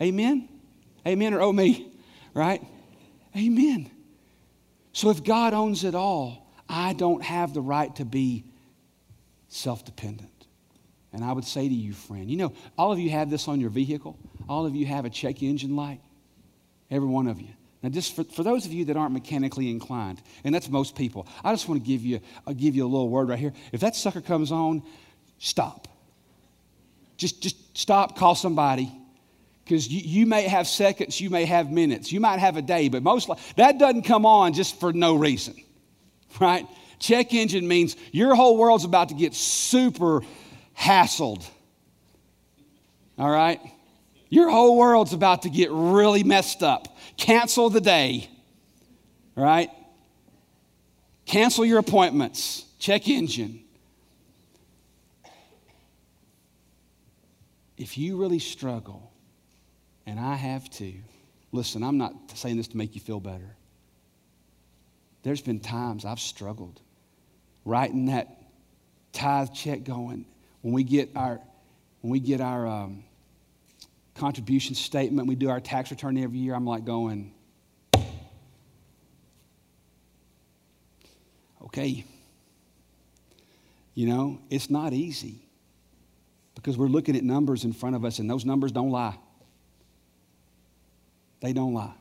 Amen? 0.00 0.48
Amen 1.04 1.34
or 1.34 1.40
oh 1.40 1.52
me, 1.52 1.90
right? 2.34 2.64
Amen. 3.36 3.90
So 4.92 5.10
if 5.10 5.24
God 5.24 5.54
owns 5.54 5.82
it 5.82 5.96
all, 5.96 6.52
I 6.68 6.92
don't 6.92 7.24
have 7.24 7.52
the 7.52 7.62
right 7.62 7.92
to 7.96 8.04
be 8.04 8.44
self 9.48 9.84
dependent. 9.84 10.35
And 11.16 11.24
I 11.24 11.32
would 11.32 11.46
say 11.46 11.66
to 11.66 11.74
you, 11.74 11.94
friend, 11.94 12.30
you 12.30 12.36
know, 12.36 12.52
all 12.76 12.92
of 12.92 12.98
you 12.98 13.08
have 13.08 13.30
this 13.30 13.48
on 13.48 13.58
your 13.58 13.70
vehicle. 13.70 14.18
All 14.50 14.66
of 14.66 14.76
you 14.76 14.84
have 14.84 15.06
a 15.06 15.10
check 15.10 15.42
engine 15.42 15.74
light. 15.74 16.02
Every 16.90 17.08
one 17.08 17.26
of 17.26 17.40
you. 17.40 17.48
Now, 17.82 17.88
just 17.88 18.14
for, 18.14 18.22
for 18.24 18.42
those 18.42 18.66
of 18.66 18.74
you 18.74 18.84
that 18.84 18.98
aren't 18.98 19.14
mechanically 19.14 19.70
inclined, 19.70 20.20
and 20.44 20.54
that's 20.54 20.68
most 20.68 20.94
people, 20.94 21.26
I 21.42 21.54
just 21.54 21.70
want 21.70 21.82
to 21.82 21.86
give 21.86 22.02
you, 22.02 22.20
I'll 22.46 22.52
give 22.52 22.76
you 22.76 22.84
a 22.84 22.86
little 22.86 23.08
word 23.08 23.30
right 23.30 23.38
here. 23.38 23.54
If 23.72 23.80
that 23.80 23.96
sucker 23.96 24.20
comes 24.20 24.52
on, 24.52 24.82
stop. 25.38 25.88
Just, 27.16 27.42
just 27.42 27.78
stop, 27.78 28.18
call 28.18 28.34
somebody. 28.34 28.92
Because 29.64 29.88
you, 29.88 30.02
you 30.04 30.26
may 30.26 30.42
have 30.42 30.68
seconds, 30.68 31.18
you 31.18 31.30
may 31.30 31.46
have 31.46 31.72
minutes, 31.72 32.12
you 32.12 32.20
might 32.20 32.40
have 32.40 32.58
a 32.58 32.62
day, 32.62 32.90
but 32.90 33.02
most 33.02 33.30
that 33.56 33.78
doesn't 33.78 34.02
come 34.02 34.26
on 34.26 34.52
just 34.52 34.78
for 34.78 34.92
no 34.92 35.14
reason, 35.14 35.54
right? 36.40 36.66
Check 36.98 37.32
engine 37.32 37.66
means 37.66 37.96
your 38.12 38.34
whole 38.34 38.58
world's 38.58 38.84
about 38.84 39.08
to 39.08 39.14
get 39.14 39.32
super 39.32 40.20
hassled. 40.78 41.44
All 43.18 43.30
right? 43.30 43.60
Your 44.28 44.50
whole 44.50 44.76
world's 44.76 45.12
about 45.12 45.42
to 45.42 45.50
get 45.50 45.70
really 45.70 46.24
messed 46.24 46.62
up. 46.62 46.96
Cancel 47.16 47.70
the 47.70 47.80
day. 47.80 48.28
All 49.36 49.44
right? 49.44 49.70
Cancel 51.24 51.64
your 51.64 51.78
appointments. 51.78 52.64
Check 52.78 53.08
engine. 53.08 53.62
If 57.76 57.98
you 57.98 58.16
really 58.16 58.38
struggle, 58.38 59.12
and 60.06 60.18
I 60.18 60.34
have 60.34 60.70
to, 60.70 60.92
listen, 61.52 61.82
I'm 61.82 61.98
not 61.98 62.14
saying 62.34 62.56
this 62.56 62.68
to 62.68 62.76
make 62.76 62.94
you 62.94 63.00
feel 63.00 63.20
better. 63.20 63.56
There's 65.22 65.42
been 65.42 65.60
times 65.60 66.04
I've 66.04 66.20
struggled 66.20 66.80
writing 67.66 68.06
that 68.06 68.28
tithe 69.12 69.52
check 69.52 69.82
going, 69.82 70.24
when 70.66 70.74
we 70.74 70.82
get 70.82 71.10
our, 71.14 71.40
when 72.00 72.10
we 72.10 72.18
get 72.18 72.40
our 72.40 72.66
um, 72.66 73.04
contribution 74.16 74.74
statement, 74.74 75.28
we 75.28 75.36
do 75.36 75.48
our 75.48 75.60
tax 75.60 75.92
return 75.92 76.18
every 76.18 76.38
year, 76.38 76.56
I'm 76.56 76.66
like 76.66 76.84
going, 76.84 77.32
okay. 81.66 82.04
You 83.94 84.08
know, 84.08 84.40
it's 84.50 84.68
not 84.68 84.92
easy 84.92 85.38
because 86.56 86.76
we're 86.76 86.88
looking 86.88 87.14
at 87.14 87.22
numbers 87.22 87.62
in 87.62 87.72
front 87.72 87.94
of 87.94 88.04
us, 88.04 88.18
and 88.18 88.28
those 88.28 88.44
numbers 88.44 88.72
don't 88.72 88.90
lie. 88.90 89.16
They 91.42 91.52
don't 91.52 91.74
lie. 91.74 91.94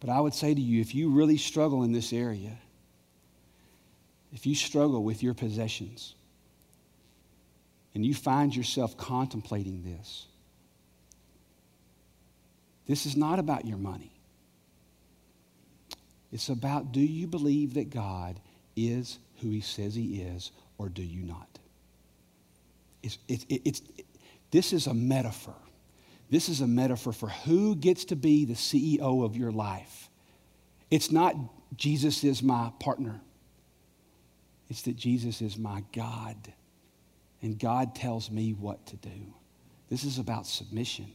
But 0.00 0.08
I 0.08 0.18
would 0.18 0.32
say 0.32 0.54
to 0.54 0.60
you, 0.62 0.80
if 0.80 0.94
you 0.94 1.10
really 1.10 1.36
struggle 1.36 1.82
in 1.82 1.92
this 1.92 2.14
area, 2.14 2.56
if 4.32 4.46
you 4.46 4.54
struggle 4.54 5.02
with 5.02 5.22
your 5.22 5.34
possessions 5.34 6.14
and 7.94 8.04
you 8.04 8.14
find 8.14 8.54
yourself 8.54 8.96
contemplating 8.96 9.82
this, 9.82 10.26
this 12.86 13.06
is 13.06 13.16
not 13.16 13.38
about 13.38 13.64
your 13.64 13.78
money. 13.78 14.12
It's 16.32 16.48
about 16.48 16.92
do 16.92 17.00
you 17.00 17.26
believe 17.26 17.74
that 17.74 17.90
God 17.90 18.38
is 18.76 19.18
who 19.40 19.50
he 19.50 19.60
says 19.60 19.94
he 19.94 20.22
is 20.22 20.50
or 20.76 20.88
do 20.88 21.02
you 21.02 21.22
not? 21.22 21.58
It's, 23.02 23.18
it, 23.28 23.44
it, 23.48 23.62
it's, 23.64 23.82
it, 23.96 24.06
this 24.50 24.72
is 24.72 24.86
a 24.86 24.94
metaphor. 24.94 25.54
This 26.30 26.48
is 26.48 26.60
a 26.60 26.66
metaphor 26.66 27.12
for 27.12 27.28
who 27.28 27.74
gets 27.76 28.04
to 28.06 28.16
be 28.16 28.44
the 28.44 28.54
CEO 28.54 29.24
of 29.24 29.36
your 29.36 29.52
life. 29.52 30.10
It's 30.90 31.10
not 31.10 31.34
Jesus 31.76 32.24
is 32.24 32.42
my 32.42 32.70
partner. 32.80 33.20
It's 34.68 34.82
that 34.82 34.96
Jesus 34.96 35.40
is 35.40 35.56
my 35.56 35.82
God, 35.94 36.36
and 37.40 37.58
God 37.58 37.94
tells 37.94 38.30
me 38.30 38.52
what 38.52 38.84
to 38.86 38.96
do. 38.96 39.34
This 39.88 40.04
is 40.04 40.18
about 40.18 40.46
submission. 40.46 41.06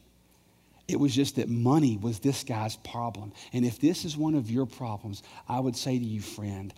It 0.86 1.00
was 1.00 1.14
just 1.14 1.36
that 1.36 1.48
money 1.48 1.96
was 1.96 2.18
this 2.18 2.44
guy's 2.44 2.76
problem. 2.76 3.32
And 3.52 3.64
if 3.64 3.80
this 3.80 4.04
is 4.04 4.16
one 4.16 4.34
of 4.34 4.50
your 4.50 4.66
problems, 4.66 5.22
I 5.48 5.60
would 5.60 5.76
say 5.76 5.98
to 5.98 6.04
you, 6.04 6.20
friend, 6.20 6.74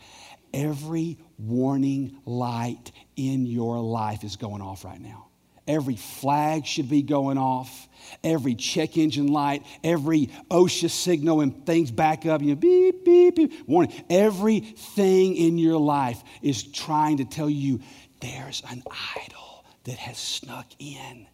every 0.54 1.18
warning 1.38 2.18
light 2.24 2.92
in 3.16 3.46
your 3.46 3.80
life 3.80 4.22
is 4.22 4.36
going 4.36 4.62
off 4.62 4.84
right 4.84 5.00
now. 5.00 5.26
Every 5.66 5.96
flag 5.96 6.64
should 6.66 6.88
be 6.88 7.02
going 7.02 7.38
off. 7.38 7.88
Every 8.22 8.54
check 8.54 8.96
engine 8.96 9.26
light, 9.26 9.64
every 9.82 10.30
OSHA 10.50 10.90
signal, 10.90 11.40
and 11.40 11.66
things 11.66 11.90
back 11.90 12.24
up, 12.24 12.40
you 12.40 12.50
know, 12.50 12.54
beep, 12.54 13.04
beep, 13.04 13.34
beep, 13.34 13.68
warning. 13.68 13.92
Everything 14.08 15.36
in 15.36 15.58
your 15.58 15.78
life 15.78 16.22
is 16.40 16.62
trying 16.62 17.16
to 17.16 17.24
tell 17.24 17.50
you 17.50 17.80
there's 18.20 18.62
an 18.70 18.82
idol 19.16 19.64
that 19.84 19.98
has 19.98 20.18
snuck 20.18 20.66
in. 20.78 21.26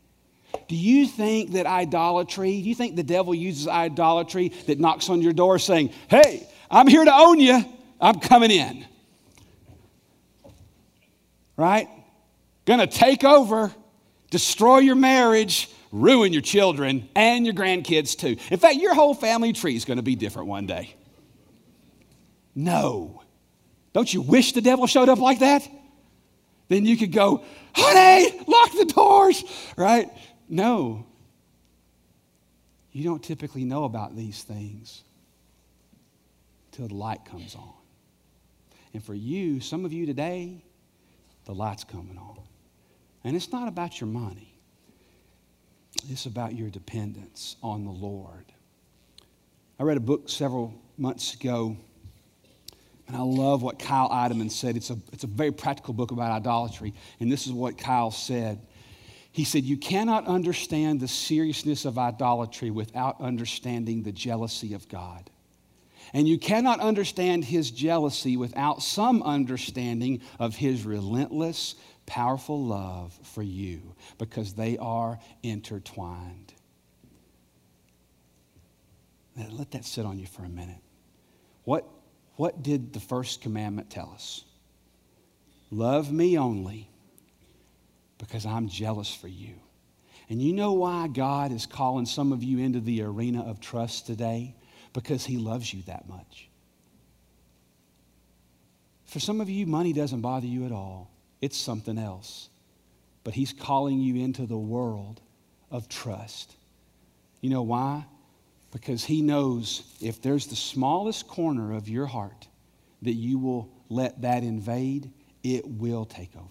Do 0.68 0.76
you 0.76 1.06
think 1.06 1.52
that 1.52 1.66
idolatry, 1.66 2.62
do 2.62 2.68
you 2.68 2.74
think 2.74 2.96
the 2.96 3.02
devil 3.02 3.34
uses 3.34 3.68
idolatry 3.68 4.48
that 4.66 4.78
knocks 4.78 5.10
on 5.10 5.20
your 5.20 5.32
door 5.32 5.58
saying, 5.58 5.92
hey, 6.08 6.46
I'm 6.70 6.86
here 6.86 7.04
to 7.04 7.12
own 7.12 7.40
you, 7.40 7.64
I'm 8.00 8.18
coming 8.20 8.50
in? 8.50 8.86
Right? 11.56 11.88
Gonna 12.64 12.86
take 12.86 13.24
over, 13.24 13.72
destroy 14.32 14.78
your 14.78 14.96
marriage, 14.96 15.70
ruin 15.92 16.32
your 16.32 16.42
children 16.42 17.08
and 17.14 17.44
your 17.44 17.54
grandkids 17.54 18.18
too. 18.18 18.36
In 18.50 18.58
fact, 18.58 18.76
your 18.76 18.94
whole 18.94 19.14
family 19.14 19.52
tree 19.52 19.76
is 19.76 19.84
gonna 19.84 20.02
be 20.02 20.16
different 20.16 20.48
one 20.48 20.66
day. 20.66 20.96
No. 22.54 23.22
Don't 23.92 24.12
you 24.12 24.22
wish 24.22 24.52
the 24.52 24.62
devil 24.62 24.86
showed 24.86 25.10
up 25.10 25.18
like 25.18 25.40
that? 25.40 25.68
Then 26.68 26.86
you 26.86 26.96
could 26.96 27.12
go, 27.12 27.44
honey, 27.74 28.42
lock 28.48 28.72
the 28.72 28.86
doors, 28.86 29.44
right? 29.76 30.10
No. 30.48 31.04
You 32.90 33.04
don't 33.04 33.22
typically 33.22 33.64
know 33.64 33.84
about 33.84 34.16
these 34.16 34.42
things 34.42 35.02
until 36.70 36.88
the 36.88 36.94
light 36.94 37.26
comes 37.26 37.54
on. 37.54 37.74
And 38.94 39.04
for 39.04 39.14
you, 39.14 39.60
some 39.60 39.84
of 39.84 39.92
you 39.92 40.06
today, 40.06 40.64
the 41.44 41.54
light's 41.54 41.84
coming 41.84 42.16
on. 42.16 42.38
And 43.24 43.36
it's 43.36 43.52
not 43.52 43.68
about 43.68 44.00
your 44.00 44.08
money, 44.08 44.54
it's 46.10 46.26
about 46.26 46.54
your 46.54 46.70
dependence 46.70 47.56
on 47.62 47.84
the 47.84 47.90
Lord. 47.90 48.44
I 49.78 49.84
read 49.84 49.96
a 49.96 50.00
book 50.00 50.28
several 50.28 50.74
months 50.96 51.34
ago, 51.34 51.76
and 53.08 53.16
I 53.16 53.20
love 53.20 53.62
what 53.62 53.78
Kyle 53.78 54.08
Idleman 54.08 54.50
said. 54.50 54.76
It's 54.76 54.90
a, 54.90 54.96
it's 55.12 55.24
a 55.24 55.28
very 55.28 55.50
practical 55.50 55.94
book 55.94 56.10
about 56.10 56.30
idolatry, 56.30 56.94
and 57.20 57.30
this 57.30 57.46
is 57.46 57.52
what 57.52 57.78
Kyle 57.78 58.10
said. 58.10 58.60
He 59.32 59.44
said, 59.44 59.64
You 59.64 59.78
cannot 59.78 60.26
understand 60.26 61.00
the 61.00 61.08
seriousness 61.08 61.84
of 61.84 61.98
idolatry 61.98 62.70
without 62.70 63.20
understanding 63.20 64.02
the 64.02 64.12
jealousy 64.12 64.74
of 64.74 64.88
God. 64.88 65.30
And 66.12 66.28
you 66.28 66.38
cannot 66.38 66.80
understand 66.80 67.44
his 67.44 67.70
jealousy 67.70 68.36
without 68.36 68.82
some 68.82 69.22
understanding 69.22 70.20
of 70.38 70.54
his 70.56 70.84
relentless, 70.84 71.74
powerful 72.06 72.62
love 72.62 73.18
for 73.22 73.42
you 73.42 73.94
because 74.18 74.54
they 74.54 74.78
are 74.78 75.18
intertwined. 75.42 76.52
Now, 79.36 79.46
let 79.50 79.70
that 79.70 79.84
sit 79.84 80.04
on 80.04 80.18
you 80.18 80.26
for 80.26 80.44
a 80.44 80.48
minute. 80.48 80.82
What, 81.64 81.88
what 82.36 82.62
did 82.62 82.92
the 82.92 83.00
first 83.00 83.40
commandment 83.40 83.90
tell 83.90 84.10
us? 84.14 84.44
Love 85.70 86.12
me 86.12 86.38
only 86.38 86.90
because 88.18 88.44
I'm 88.44 88.68
jealous 88.68 89.14
for 89.14 89.28
you. 89.28 89.54
And 90.28 90.40
you 90.40 90.52
know 90.52 90.72
why 90.72 91.08
God 91.08 91.52
is 91.52 91.66
calling 91.66 92.06
some 92.06 92.32
of 92.32 92.42
you 92.42 92.58
into 92.58 92.80
the 92.80 93.02
arena 93.02 93.42
of 93.42 93.60
trust 93.60 94.06
today? 94.06 94.54
Because 94.92 95.24
He 95.24 95.36
loves 95.36 95.72
you 95.72 95.82
that 95.82 96.08
much. 96.08 96.48
For 99.04 99.20
some 99.20 99.40
of 99.40 99.50
you, 99.50 99.66
money 99.66 99.92
doesn't 99.92 100.20
bother 100.20 100.46
you 100.46 100.64
at 100.64 100.72
all, 100.72 101.10
it's 101.42 101.58
something 101.58 101.98
else. 101.98 102.48
But 103.24 103.34
He's 103.34 103.52
calling 103.52 104.00
you 104.00 104.24
into 104.24 104.46
the 104.46 104.58
world 104.58 105.20
of 105.70 105.88
trust. 105.88 106.56
You 107.42 107.50
know 107.50 107.62
why? 107.62 108.06
Because 108.70 109.04
He 109.04 109.20
knows 109.20 109.82
if 110.00 110.22
there's 110.22 110.46
the 110.46 110.56
smallest 110.56 111.28
corner 111.28 111.74
of 111.74 111.88
your 111.88 112.06
heart 112.06 112.48
that 113.02 113.12
you 113.12 113.38
will 113.38 113.68
let 113.90 114.22
that 114.22 114.42
invade, 114.42 115.10
it 115.42 115.68
will 115.68 116.06
take 116.06 116.34
over 116.36 116.48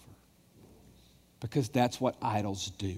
because 1.42 1.68
that's 1.68 2.00
what 2.00 2.14
idols 2.22 2.70
do. 2.78 2.94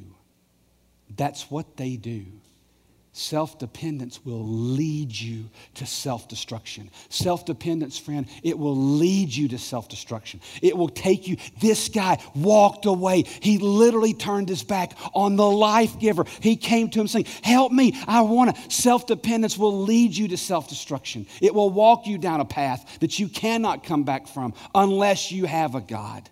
That's 1.16 1.50
what 1.50 1.78
they 1.78 1.96
do. 1.96 2.26
Self 3.16 3.60
dependence 3.60 4.24
will 4.24 4.44
lead 4.44 5.12
you 5.12 5.48
to 5.74 5.86
self 5.86 6.26
destruction. 6.26 6.90
Self 7.10 7.46
dependence, 7.46 7.96
friend, 7.96 8.26
it 8.42 8.58
will 8.58 8.74
lead 8.76 9.32
you 9.32 9.46
to 9.50 9.58
self 9.58 9.88
destruction. 9.88 10.40
It 10.60 10.76
will 10.76 10.88
take 10.88 11.28
you. 11.28 11.36
This 11.60 11.88
guy 11.88 12.20
walked 12.34 12.86
away. 12.86 13.22
He 13.22 13.58
literally 13.58 14.14
turned 14.14 14.48
his 14.48 14.64
back 14.64 14.96
on 15.14 15.36
the 15.36 15.48
life 15.48 16.00
giver. 16.00 16.24
He 16.40 16.56
came 16.56 16.90
to 16.90 17.00
him 17.00 17.06
saying, 17.06 17.26
Help 17.44 17.70
me. 17.70 17.96
I 18.08 18.22
want 18.22 18.56
to. 18.56 18.70
Self 18.70 19.06
dependence 19.06 19.56
will 19.56 19.82
lead 19.84 20.16
you 20.16 20.26
to 20.26 20.36
self 20.36 20.68
destruction. 20.68 21.28
It 21.40 21.54
will 21.54 21.70
walk 21.70 22.08
you 22.08 22.18
down 22.18 22.40
a 22.40 22.44
path 22.44 22.98
that 22.98 23.20
you 23.20 23.28
cannot 23.28 23.84
come 23.84 24.02
back 24.02 24.26
from 24.26 24.54
unless 24.74 25.30
you 25.30 25.44
have 25.44 25.76
a 25.76 25.80
God 25.80 26.28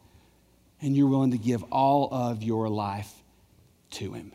and 0.80 0.96
you're 0.96 1.06
willing 1.06 1.30
to 1.30 1.38
give 1.38 1.62
all 1.70 2.12
of 2.12 2.42
your 2.42 2.68
life 2.68 3.14
to 3.92 4.14
Him. 4.14 4.32